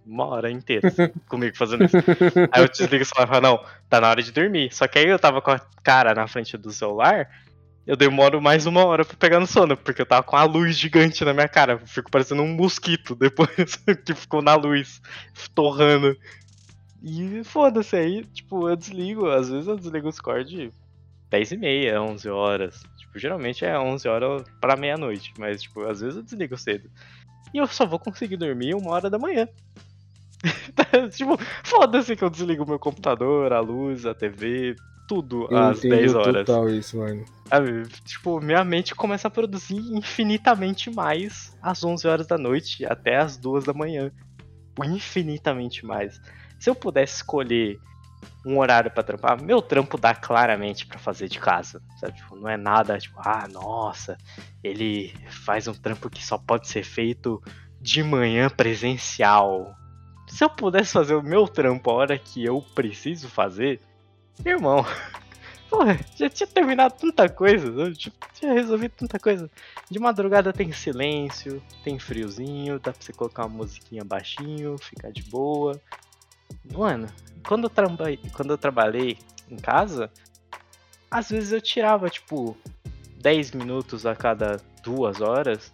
[0.06, 0.92] Uma hora inteira
[1.30, 1.98] comigo fazendo isso.
[2.52, 4.74] Aí eu desligo o celular e falo, não, tá na hora de dormir.
[4.74, 7.30] Só que aí eu tava com a cara na frente do celular,
[7.86, 10.78] eu demoro mais uma hora pra pegar no sono, porque eu tava com a luz
[10.78, 11.74] gigante na minha cara.
[11.74, 15.02] Eu fico parecendo um mosquito depois que ficou na luz,
[15.54, 16.18] torrando.
[17.04, 20.72] E foda-se, aí, tipo, eu desligo, às vezes eu desligo o Discord
[21.32, 22.84] 10 e meia, 11 horas.
[23.12, 26.90] Tipo, geralmente é 11 horas pra meia-noite, mas, tipo, às vezes eu desligo cedo.
[27.54, 29.48] E eu só vou conseguir dormir uma hora da manhã.
[31.12, 34.76] tipo, foda-se que eu desligo o meu computador, a luz, a TV,
[35.10, 36.46] tudo eu às 10 horas.
[36.46, 37.26] Total isso, mano.
[38.06, 43.36] Tipo, minha mente começa a produzir infinitamente mais às 11 horas da noite até às
[43.36, 44.10] 2 da manhã.
[44.82, 46.22] Infinitamente mais.
[46.58, 47.78] Se eu pudesse escolher
[48.46, 52.18] um horário para trampar, meu trampo dá claramente para fazer de casa, sabe?
[52.18, 54.18] Tipo, não é nada tipo, ah, nossa,
[54.64, 55.14] ele
[55.46, 57.42] faz um trampo que só pode ser feito
[57.80, 59.76] de manhã presencial.
[60.28, 63.80] Se eu pudesse fazer o meu trampo a hora que eu preciso fazer,
[64.46, 64.86] irmão,
[65.70, 69.50] porra, já tinha terminado tanta coisa, já tinha resolvido tanta coisa.
[69.90, 75.24] De madrugada tem silêncio, tem friozinho, dá pra você colocar uma musiquinha baixinho, ficar de
[75.24, 75.80] boa.
[76.74, 77.08] Mano,
[77.48, 79.18] quando eu, trabalhei, quando eu trabalhei
[79.50, 80.10] em casa,
[81.10, 82.58] às vezes eu tirava, tipo,
[83.22, 85.72] 10 minutos a cada duas horas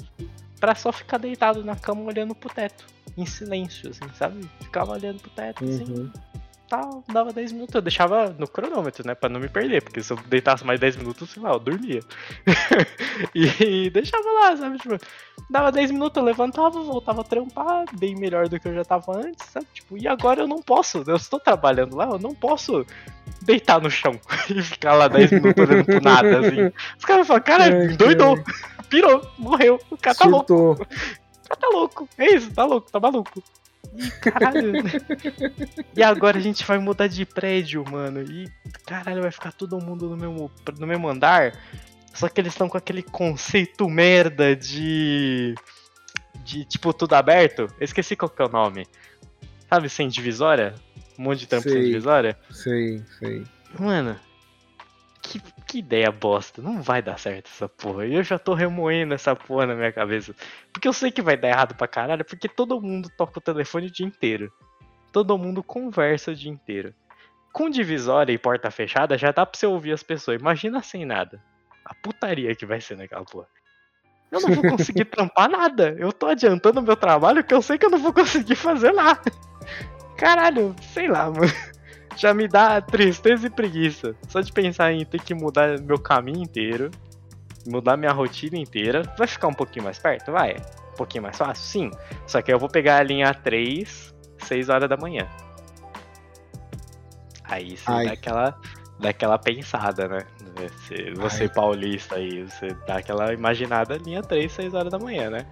[0.60, 4.50] para só ficar deitado na cama olhando pro teto, em silêncio, assim, sabe?
[4.62, 5.84] Ficava olhando pro teto, assim.
[5.84, 6.12] uhum.
[6.14, 6.27] assim.
[6.68, 9.16] Tá, dava 10 minutos, eu deixava no cronômetro, né?
[9.16, 12.02] Pra não me perder, porque se eu deitasse mais 10 minutos, sei lá, eu dormia.
[13.34, 14.78] e, deixava lá, sabe?
[14.78, 14.98] Tipo,
[15.50, 19.18] dava 10 minutos, eu levantava, voltava a trampar, bem melhor do que eu já tava
[19.18, 19.68] antes, sabe?
[19.74, 22.86] Tipo, e agora eu não posso, eu estou trabalhando lá, eu não posso
[23.42, 26.72] deitar no chão e ficar lá 10 minutos olhando pro nada, assim.
[26.98, 28.38] Os caras falam, cara, é, doidou,
[28.90, 30.58] pirou, morreu, o cara tá Surtou.
[30.58, 30.84] louco.
[30.84, 33.42] O cara tá louco, é isso, tá louco, tá maluco.
[33.96, 34.74] E caralho.
[35.96, 38.22] e agora a gente vai mudar de prédio, mano.
[38.22, 38.50] E
[38.86, 41.54] caralho, vai ficar todo mundo no mesmo, no mesmo andar.
[42.14, 45.56] Só que eles estão com aquele conceito merda de.
[46.44, 47.68] De tipo tudo aberto.
[47.80, 48.88] Eu esqueci qual que é o nome.
[49.70, 50.74] Sabe, sem divisória?
[51.20, 52.38] Um monte de tampa sem divisória?
[52.52, 53.44] Sei, sei.
[53.78, 54.18] Mano,
[55.22, 56.62] que, que ideia bosta.
[56.62, 58.06] Não vai dar certo essa porra.
[58.06, 60.34] E eu já tô remoendo essa porra na minha cabeça.
[60.72, 63.88] Porque eu sei que vai dar errado pra caralho, porque todo mundo toca o telefone
[63.88, 64.52] o dia inteiro.
[65.12, 66.94] Todo mundo conversa o dia inteiro.
[67.52, 70.40] Com divisória e porta fechada, já dá pra você ouvir as pessoas.
[70.40, 71.44] Imagina sem nada.
[71.84, 73.48] A putaria que vai ser naquela porra.
[74.32, 75.96] Eu não vou conseguir trampar nada.
[75.98, 79.20] Eu tô adiantando meu trabalho que eu sei que eu não vou conseguir fazer lá.
[80.18, 81.52] Caralho, sei lá, mano
[82.18, 84.16] já me dá tristeza e preguiça.
[84.28, 86.92] Só de pensar em ter que mudar meu caminho inteiro,
[87.68, 89.04] mudar minha rotina inteira.
[89.18, 90.32] Vai ficar um pouquinho mais perto?
[90.32, 90.58] Vai.
[90.94, 91.64] Um pouquinho mais fácil?
[91.64, 91.92] Sim.
[92.26, 95.28] Só que eu vou pegar a linha 3, 6 horas da manhã.
[97.44, 98.60] Aí você dá aquela,
[99.00, 100.20] dá aquela pensada, né?
[100.56, 105.46] Você, você paulista aí, você dá aquela imaginada linha 3, 6 horas da manhã, né?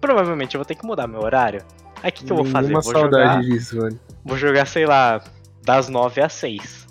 [0.00, 1.64] Provavelmente eu vou ter que mudar meu horário.
[2.02, 2.72] Aí o que, que eu vou fazer?
[2.72, 4.00] Uma vou saudade jogar, disso, mano.
[4.24, 5.20] Vou jogar, sei lá,
[5.68, 6.86] das 9 às 6.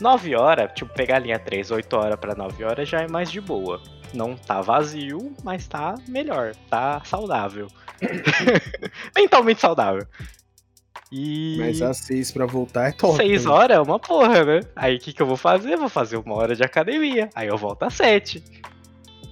[0.00, 3.32] 9 horas, tipo, pegar a linha 3, 8 horas para 9 horas já é mais
[3.32, 3.82] de boa.
[4.12, 7.66] Não tá vazio, mas tá melhor, tá saudável.
[9.18, 10.06] Mentalmente saudável.
[11.10, 11.56] E...
[11.58, 13.16] Mas às 6 pra voltar é top.
[13.16, 13.50] 6 né?
[13.50, 14.60] horas é uma porra, né?
[14.76, 15.76] Aí o que, que eu vou fazer?
[15.76, 17.28] Vou fazer uma hora de academia.
[17.34, 18.40] Aí eu volto às 7.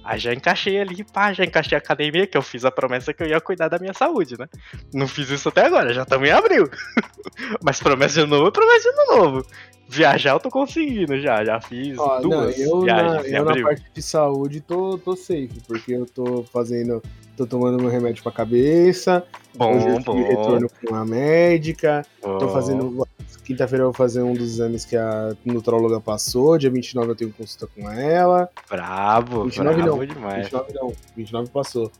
[0.03, 3.23] Aí já encaixei ali, pá, já encaixei a academia, que eu fiz a promessa que
[3.23, 4.47] eu ia cuidar da minha saúde, né?
[4.93, 6.69] Não fiz isso até agora, já estamos em abril.
[7.63, 9.45] Mas promessa de novo, promessa de novo.
[9.87, 13.61] Viajar eu tô conseguindo já, já fiz Ó, duas não, eu viagens na, eu na
[13.61, 17.01] parte de saúde tô, tô safe, porque eu tô fazendo,
[17.37, 19.23] tô tomando meu remédio pra cabeça,
[19.53, 20.23] bom, hoje eu bom.
[20.23, 22.37] retorno com a médica, bom.
[22.39, 23.05] tô fazendo
[23.43, 26.57] Quinta-feira eu vou fazer um dos exames que a nutróloga passou.
[26.57, 28.49] Dia 29 eu tenho consulta com ela.
[28.69, 30.49] Bravo, 29 bravo não, demais.
[30.49, 31.91] 29 não, 29 passou.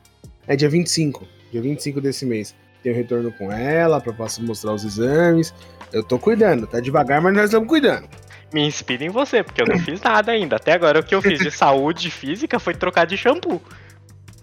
[0.46, 2.54] É dia 25, dia 25 desse mês.
[2.82, 5.54] Tenho retorno com ela pra mostrar os exames.
[5.92, 8.08] Eu tô cuidando, tá devagar, mas nós estamos cuidando.
[8.52, 10.56] Me inspira em você, porque eu não fiz nada ainda.
[10.56, 13.60] Até agora o que eu fiz de saúde física foi trocar de shampoo.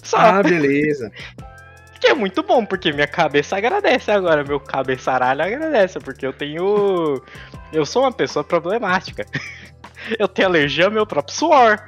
[0.04, 0.18] Só.
[0.18, 1.12] Ah, beleza.
[2.02, 7.22] Que é muito bom, porque minha cabeça agradece agora, meu cabeçaralho agradece, porque eu tenho.
[7.72, 9.26] Eu sou uma pessoa problemática.
[10.18, 11.80] Eu tenho alergia ao meu próprio suor.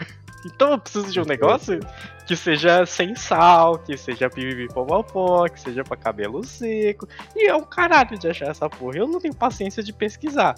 [0.46, 1.80] Então eu preciso de um negócio
[2.28, 7.08] que seja sem sal, que seja pipipipopopó, que seja pra cabelo seco.
[7.36, 8.98] E é um caralho de achar essa porra.
[8.98, 10.56] Eu não tenho paciência de pesquisar.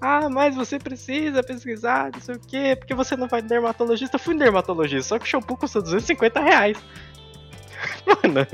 [0.00, 4.16] Ah, mas você precisa pesquisar, não sei o quê, porque você não vai no dermatologista.
[4.16, 6.76] Eu fui no dermatologista, só que o shampoo custa 250 reais.
[8.06, 8.46] Mano,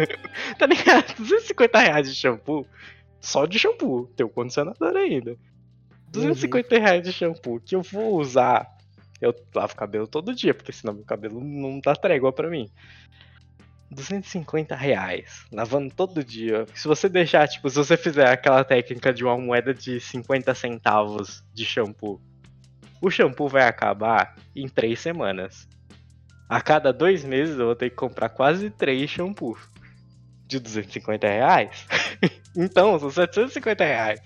[0.58, 1.14] tá ligado?
[1.16, 2.66] 250 reais de shampoo.
[3.20, 4.06] Só de shampoo.
[4.16, 5.36] Tem o condicionador ainda.
[6.10, 6.80] 250 uhum.
[6.80, 8.66] reais de shampoo que eu vou usar.
[9.20, 12.70] Eu lavo o cabelo todo dia, porque senão meu cabelo não dá trégua pra mim.
[13.90, 16.66] 250 reais, lavando todo dia.
[16.74, 21.42] Se você deixar, tipo, se você fizer aquela técnica de uma moeda de 50 centavos
[21.54, 22.20] de shampoo,
[23.00, 25.68] o shampoo vai acabar em 3 semanas.
[26.48, 29.60] A cada dois meses eu vou ter que comprar quase três shampoos
[30.46, 31.86] de 250 reais.
[32.56, 34.20] então, são 750 reais.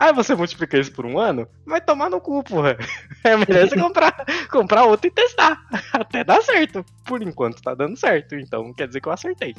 [0.00, 2.76] Aí você multiplica isso por um ano, vai tomar no cu, porra.
[3.24, 4.14] É melhor você comprar,
[4.48, 5.60] comprar outro e testar.
[5.92, 6.84] Até dar certo.
[7.04, 8.36] Por enquanto tá dando certo.
[8.36, 9.54] Então quer dizer que eu acertei.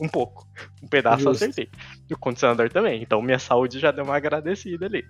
[0.00, 0.48] Um pouco.
[0.82, 1.68] Um pedaço eu acertei.
[2.08, 3.02] E o condicionador também.
[3.02, 5.04] Então minha saúde já deu uma agradecida ali.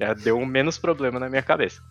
[0.00, 1.82] Já deu menos problema na minha cabeça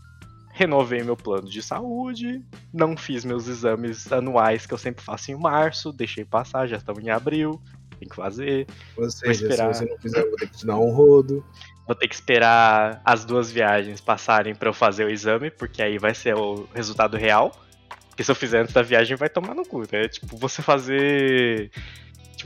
[0.58, 2.42] renovei meu plano de saúde,
[2.74, 7.04] não fiz meus exames anuais que eu sempre faço em março, deixei passar, já estamos
[7.04, 7.62] em abril,
[8.00, 8.66] tem que fazer.
[8.98, 9.76] Ou seja, esperar...
[9.76, 11.46] se você não fizer, eu vou ter que te dar um rodo.
[11.86, 16.00] Vou ter que esperar as duas viagens passarem para eu fazer o exame, porque aí
[16.00, 17.52] vai ser o resultado real.
[18.10, 20.08] Porque se eu fizer antes da viagem, vai tomar no cu, né?
[20.08, 21.72] Tipo, você fazer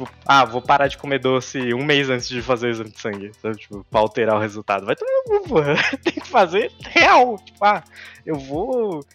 [0.06, 3.00] Tipo, ah, vou parar de comer doce um mês antes de fazer o exame de
[3.00, 3.58] sangue, sabe?
[3.58, 4.86] Tipo, pra alterar o resultado.
[4.86, 5.76] Vai tomar no porra.
[6.04, 7.38] Tem que fazer real.
[7.38, 7.84] Tipo, ah,
[8.26, 9.06] eu vou.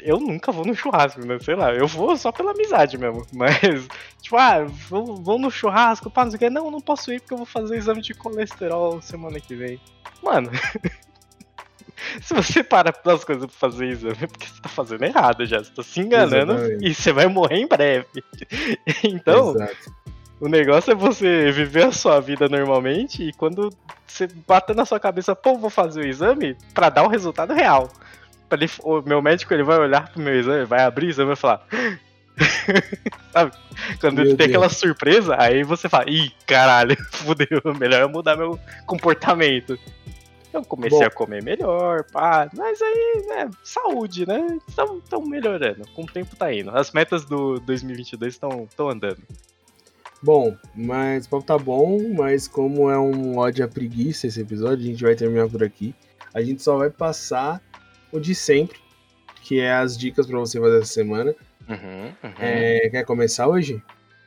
[0.00, 1.38] eu nunca vou no churrasco, né?
[1.40, 3.26] Sei lá, eu vou só pela amizade mesmo.
[3.32, 3.60] Mas,
[4.22, 6.50] tipo, ah, vou, vou no churrasco, pá, não sei o.
[6.50, 9.80] Não, não posso ir porque eu vou fazer exame de colesterol semana que vem.
[10.22, 10.50] Mano,
[12.20, 15.58] se você para as coisas pra fazer exame, é porque você tá fazendo errado já.
[15.58, 16.88] Você tá se enganando Exatamente.
[16.88, 18.06] e você vai morrer em breve.
[19.04, 19.94] Então, Exato.
[20.40, 23.70] o negócio é você viver a sua vida normalmente e quando
[24.06, 27.54] você bater na sua cabeça, pô, vou fazer o exame pra dar o um resultado
[27.54, 27.88] real.
[28.50, 31.34] Ele, o meu médico ele vai olhar pro meu exame, vai abrir o exame e
[31.34, 31.66] vai falar.
[33.32, 33.52] Sabe?
[34.00, 34.50] Quando meu ele tem Deus.
[34.50, 39.78] aquela surpresa, aí você fala, ih, caralho, fudeu, melhor eu mudar meu comportamento.
[40.52, 41.04] Eu comecei Bom.
[41.04, 42.50] a comer melhor, pá.
[42.56, 44.58] Mas aí, né, saúde, né?
[44.68, 45.86] Estão melhorando.
[45.94, 46.70] Com o tempo tá indo.
[46.70, 49.22] As metas do 2022 estão andando.
[50.22, 54.84] Bom, mas o papo tá bom, mas como é um ódio à preguiça esse episódio,
[54.84, 55.94] a gente vai terminar por aqui.
[56.34, 57.62] A gente só vai passar
[58.12, 58.78] o de sempre,
[59.42, 61.34] que é as dicas para você fazer essa semana.
[61.68, 62.32] Uhum, uhum.
[62.38, 63.82] É, quer começar hoje?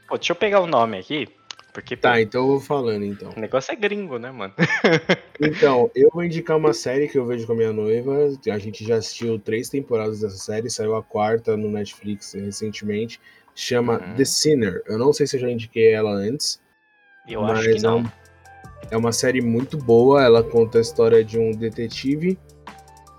[0.07, 1.28] Pô, deixa eu pegar o nome aqui.
[1.74, 3.32] Porque, tá, então eu vou falando então.
[3.36, 4.53] O negócio é gringo, né, mano?
[5.41, 8.30] então, eu vou indicar uma série que eu vejo com a minha noiva.
[8.51, 13.19] A gente já assistiu três temporadas dessa série, saiu a quarta no Netflix recentemente.
[13.55, 14.15] Chama uhum.
[14.15, 14.84] The Sinner.
[14.86, 16.61] Eu não sei se eu já indiquei ela antes.
[17.28, 17.99] Eu acho que não.
[17.99, 18.09] É, um,
[18.91, 20.24] é uma série muito boa.
[20.24, 22.38] Ela conta a história de um detetive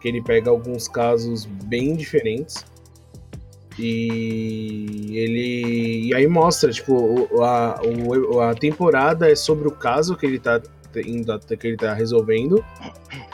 [0.00, 2.64] que ele pega alguns casos bem diferentes
[3.78, 7.80] e ele e aí mostra tipo a,
[8.50, 10.60] a temporada é sobre o caso que ele tá
[10.92, 12.64] que ele tá resolvendo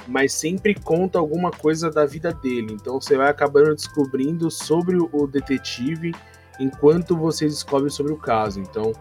[0.09, 2.73] mas sempre conta alguma coisa da vida dele.
[2.73, 6.13] Então você vai acabando descobrindo sobre o detetive
[6.59, 8.61] enquanto você descobre sobre o caso.
[8.61, 8.93] Então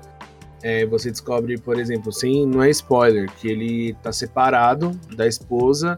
[0.61, 5.95] é, você descobre por exemplo sem não é spoiler que ele tá separado da esposa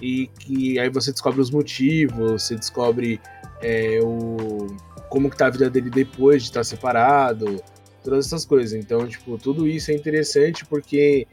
[0.00, 3.20] e que aí você descobre os motivos, você descobre
[3.62, 4.68] é, o
[5.08, 7.60] como que tá a vida dele depois de estar separado,
[8.02, 8.72] todas essas coisas.
[8.72, 11.26] Então, tipo, tudo isso é interessante porque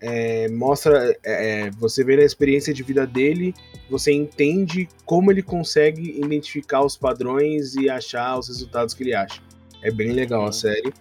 [0.00, 3.52] é, mostra, é, é você vê na experiência de vida dele,
[3.90, 9.42] você entende como ele consegue identificar os padrões e achar os resultados que ele acha.
[9.82, 10.52] É bem legal a uhum.
[10.52, 10.92] série.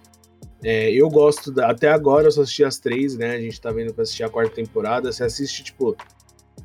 [0.61, 3.35] É, eu gosto, da, até agora eu só assisti as três, né?
[3.35, 5.11] A gente tá vendo pra assistir a quarta temporada.
[5.11, 5.95] Você assiste, tipo,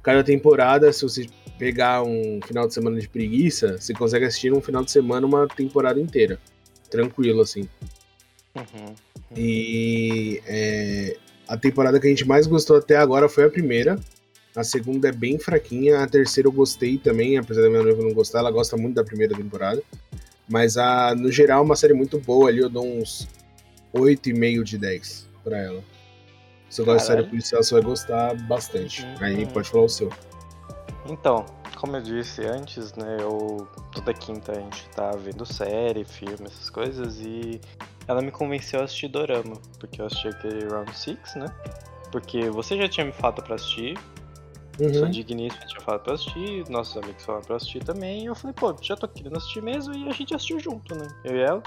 [0.03, 1.26] cada temporada, se você
[1.64, 5.48] pegar um final de semana de preguiça, você consegue assistir um final de semana uma
[5.48, 6.38] temporada inteira.
[6.90, 7.66] Tranquilo, assim.
[8.54, 8.94] Uhum, uhum.
[9.34, 11.16] E é,
[11.48, 13.98] a temporada que a gente mais gostou até agora foi a primeira.
[14.54, 16.00] A segunda é bem fraquinha.
[16.00, 18.40] A terceira eu gostei também, apesar da minha noiva não gostar.
[18.40, 19.82] Ela gosta muito da primeira temporada.
[20.46, 22.58] Mas a, no geral, é uma série muito boa ali.
[22.58, 23.26] Eu dou uns
[23.94, 25.82] 8,5 de 10 pra ela.
[26.68, 29.02] Se você gosta de série policial, você vai gostar bastante.
[29.02, 29.16] Uhum.
[29.20, 30.12] Aí pode falar o seu.
[31.07, 31.44] Então,
[31.76, 36.70] como eu disse antes, né, eu toda quinta a gente tá vendo série, filme, essas
[36.70, 37.61] coisas, e
[38.09, 41.46] ela me convenceu a assistir Dorama, porque eu assisti aquele Round 6, né?
[42.11, 43.98] Porque você já tinha me falado pra assistir,
[44.80, 44.94] uhum.
[44.94, 48.55] sua digníssima tinha falado pra assistir, nossos amigos falaram pra assistir também, e eu falei,
[48.55, 51.09] pô, já tô querendo assistir mesmo, e a gente assistiu junto, né?
[51.24, 51.62] Eu e ela.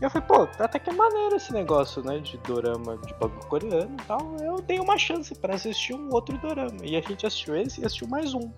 [0.00, 2.18] E eu falei, pô, até que é maneiro esse negócio, né?
[2.18, 4.36] De dorama de bagulho coreano e tal.
[4.42, 6.84] Eu dei uma chance para assistir um outro dorama.
[6.84, 8.50] E a gente assistiu esse e assistiu mais um.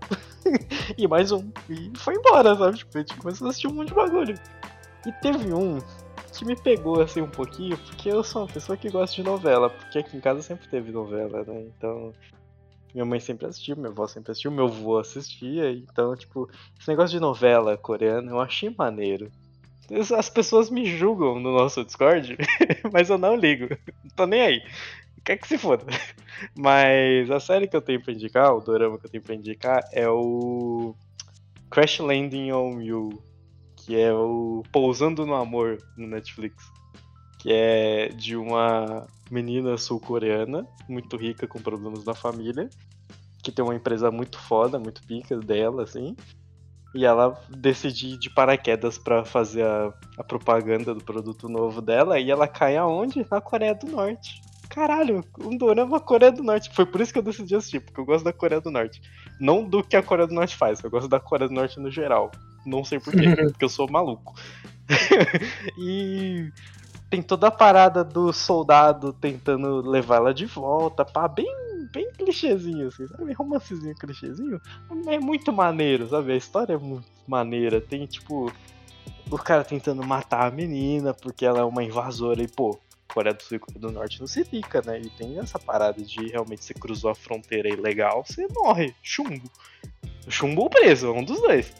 [0.99, 1.49] e mais um.
[1.71, 2.79] E foi embora, sabe?
[2.79, 4.35] Tipo, a gente começou a assistir um monte de bagulho.
[5.07, 5.79] E teve um
[6.37, 9.71] que me pegou assim um pouquinho, porque eu sou uma pessoa que gosta de novela.
[9.71, 11.67] Porque aqui em casa sempre teve novela, né?
[11.77, 12.13] Então.
[12.95, 16.49] Minha mãe sempre assistiu, minha avó sempre assistiu, meu avô assistia, então, tipo,
[16.81, 19.31] esse negócio de novela coreana eu achei maneiro.
[20.17, 22.37] As pessoas me julgam no nosso Discord,
[22.93, 23.69] mas eu não ligo.
[24.05, 24.63] Não tô nem aí.
[25.25, 25.85] Quer que se foda.
[26.57, 29.83] Mas a série que eu tenho pra indicar, o dorama que eu tenho pra indicar,
[29.93, 30.95] é o
[31.71, 33.23] Crash Landing on You,
[33.77, 36.65] que é o Pousando no Amor no Netflix.
[37.41, 42.71] Que é de uma menina sul-coreana, muito rica com problemas na família,
[43.43, 46.17] que tem uma empresa muito foda, muito pica dela, assim.
[46.95, 52.19] E ela decide ir de paraquedas para fazer a, a, propaganda do produto novo dela.
[52.19, 53.27] E ela cai aonde?
[53.31, 54.41] Na Coreia do Norte.
[54.71, 56.71] Caralho, um dorama Coreia do Norte.
[56.75, 59.03] Foi por isso que eu decidi assistir, porque eu gosto da Coreia do Norte.
[59.41, 61.91] Não do que a Coreia do Norte faz, eu gosto da Coreia do Norte no
[61.91, 62.31] geral.
[62.65, 64.35] Não sei porquê, porque eu sou maluco.
[65.79, 66.51] e
[67.11, 71.47] tem toda a parada do soldado tentando levar ela de volta, pá, bem
[71.93, 73.33] bem clichêzinho, assim, sabe?
[73.33, 74.61] Romancezinho clichêzinho.
[75.07, 76.33] É muito maneiro, sabe?
[76.33, 77.81] A história é muito maneira.
[77.81, 78.53] Tem, tipo,
[79.31, 82.79] o cara tentando matar a menina porque ela é uma invasora e, pô,
[83.13, 85.01] Coreia do Sul e Coreia do Norte não se pica, né?
[85.01, 88.95] E tem essa parada de realmente você cruzou a fronteira ilegal, você morre.
[89.03, 89.51] Chumbo.
[90.29, 91.73] Chumbo ou preso, um dos dois.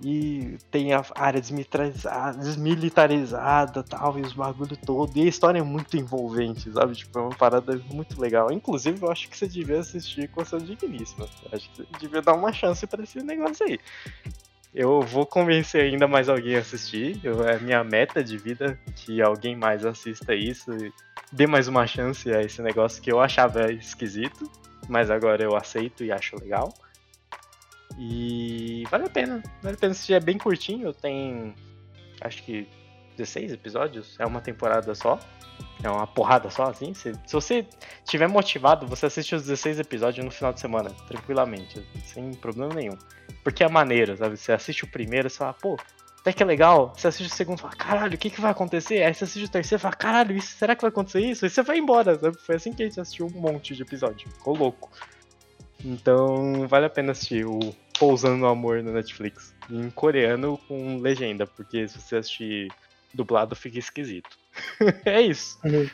[0.00, 5.16] E tem a área desmilitarizada, desmilitarizada tal, e os bagulho todo.
[5.16, 6.94] E a história é muito envolvente, sabe?
[6.94, 8.52] Tipo, é uma parada muito legal.
[8.52, 11.26] Inclusive, eu acho que você devia assistir com a sua digníssima.
[11.52, 13.78] Acho que você devia dar uma chance para esse negócio aí.
[14.72, 17.18] Eu vou convencer ainda mais alguém a assistir.
[17.24, 20.92] Eu, é minha meta de vida que alguém mais assista isso e
[21.32, 24.48] dê mais uma chance a esse negócio que eu achava esquisito,
[24.88, 26.72] mas agora eu aceito e acho legal.
[27.98, 29.42] E vale a pena.
[29.60, 30.14] Vale a pena assistir.
[30.14, 31.54] É bem curtinho, tem
[32.20, 32.68] acho que
[33.16, 34.16] 16 episódios.
[34.18, 35.18] É uma temporada só.
[35.82, 36.94] É uma porrada só, assim.
[36.94, 37.66] Se, se você
[38.04, 42.96] estiver motivado, você assiste os 16 episódios no final de semana, tranquilamente, sem problema nenhum.
[43.42, 44.36] Porque é maneiro, sabe?
[44.36, 45.76] Você assiste o primeiro, você fala, pô,
[46.20, 46.92] até que é legal.
[46.96, 49.02] Você assiste o segundo e fala, caralho, o que, que vai acontecer?
[49.02, 51.46] Aí você assiste o terceiro e fala, caralho, isso, será que vai acontecer isso?
[51.46, 52.38] E você vai embora, sabe?
[52.38, 54.28] Foi assim que a gente assistiu um monte de episódio.
[54.30, 54.90] Ficou louco.
[55.84, 57.60] Então, vale a pena assistir o
[57.98, 59.54] Pousando no Amor no Netflix.
[59.70, 62.68] Em coreano com legenda, porque se você assistir
[63.12, 64.30] dublado fica esquisito.
[65.04, 65.58] é isso.
[65.64, 65.88] Uhum.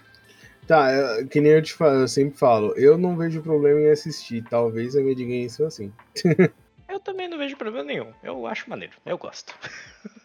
[0.66, 3.90] Tá, é, que nem eu te falo, eu sempre falo, eu não vejo problema em
[3.90, 5.92] assistir, talvez a minha ninguém isso assim.
[6.88, 9.54] eu também não vejo problema nenhum, eu acho maneiro, eu gosto.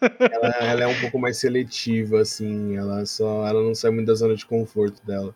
[0.00, 4.14] ela, ela, é um pouco mais seletiva, assim, ela só ela não sai muito da
[4.14, 5.34] zona de conforto dela.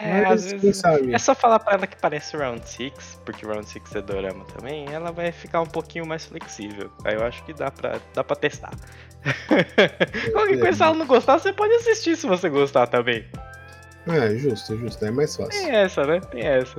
[0.00, 0.80] É, às vezes,
[1.12, 4.86] é só falar pra ela que parece Round 6, porque Round 6 é dorama também,
[4.92, 6.88] ela vai ficar um pouquinho mais flexível.
[7.04, 8.70] Aí eu acho que dá pra, dá pra testar.
[10.32, 13.26] Qualquer coisa, se ela não gostar, você pode assistir se você gostar também.
[14.06, 15.50] É, justo, justo, é mais fácil.
[15.50, 16.20] Tem essa, né?
[16.20, 16.78] Tem essa.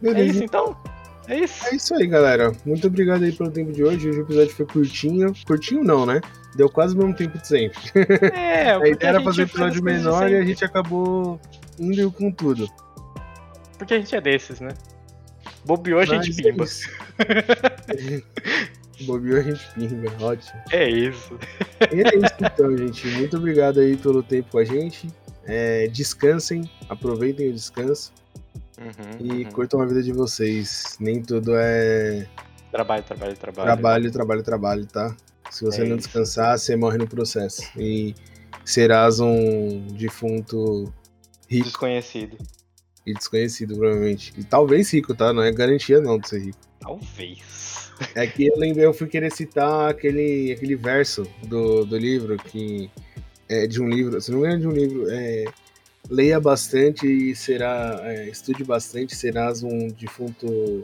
[0.00, 0.20] Beleza.
[0.20, 0.76] É isso então?
[1.26, 1.66] É isso.
[1.66, 2.52] É isso aí, galera.
[2.64, 4.08] Muito obrigado aí pelo tempo de hoje.
[4.08, 5.32] Hoje o episódio foi curtinho.
[5.46, 6.20] Curtinho não, né?
[6.54, 7.80] Deu quase o mesmo tempo de sempre.
[8.34, 11.40] É, a ideia era fazer um episódio menor e a gente acabou
[11.78, 12.68] indo com tudo.
[13.78, 14.68] Porque a gente é desses, né?
[15.64, 16.64] Bobeou a gente é pimba.
[19.02, 20.60] Bobeou a gente pimba, ótimo.
[20.72, 21.38] É isso.
[21.92, 23.06] E é isso então, gente.
[23.08, 25.08] Muito obrigado aí pelo tempo com a gente.
[25.44, 28.12] É, descansem, aproveitem o descanso.
[28.78, 29.52] Uhum, e uhum.
[29.52, 30.96] curtam a vida de vocês.
[31.00, 32.26] Nem tudo é.
[32.70, 33.66] Trabalho, trabalho, trabalho.
[33.66, 35.16] Trabalho, trabalho, trabalho, tá?
[35.54, 37.62] Se você é não descansar, você morre no processo.
[37.78, 38.12] E
[38.64, 40.92] serás um defunto
[41.48, 41.66] rico.
[41.66, 42.36] Desconhecido.
[43.06, 44.32] E desconhecido, provavelmente.
[44.36, 45.32] E talvez rico, tá?
[45.32, 46.58] Não é garantia não de ser rico.
[46.80, 47.92] Talvez.
[48.16, 52.90] É que eu lembrei, eu fui querer citar aquele, aquele verso do, do livro que.
[53.48, 55.06] É de um livro, se não me engano, de um livro.
[55.08, 55.44] É,
[56.10, 58.00] leia bastante e será.
[58.02, 60.82] É, estude bastante, serás um defunto.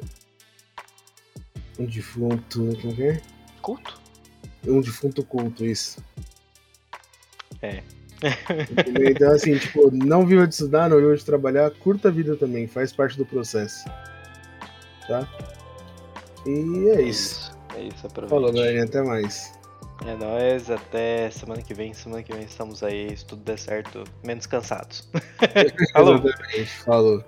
[1.77, 2.79] Um defunto.
[2.81, 3.21] Como é?
[3.61, 4.00] Culto?
[4.67, 6.03] Um defunto culto, isso.
[7.63, 7.83] É.
[9.11, 12.67] então, assim, tipo, não viu de estudar, não viu de trabalhar, curta a vida também,
[12.67, 13.85] faz parte do processo.
[15.07, 15.27] Tá?
[16.47, 17.51] E é, é isso.
[17.77, 18.31] É isso, aproveite.
[18.31, 19.53] Falou, galerinha, até mais.
[20.07, 21.93] É nóis, até semana que vem.
[21.93, 25.09] Semana que vem estamos aí, se tudo der certo, menos cansados.
[25.93, 26.23] Falou.
[26.85, 27.25] Falou.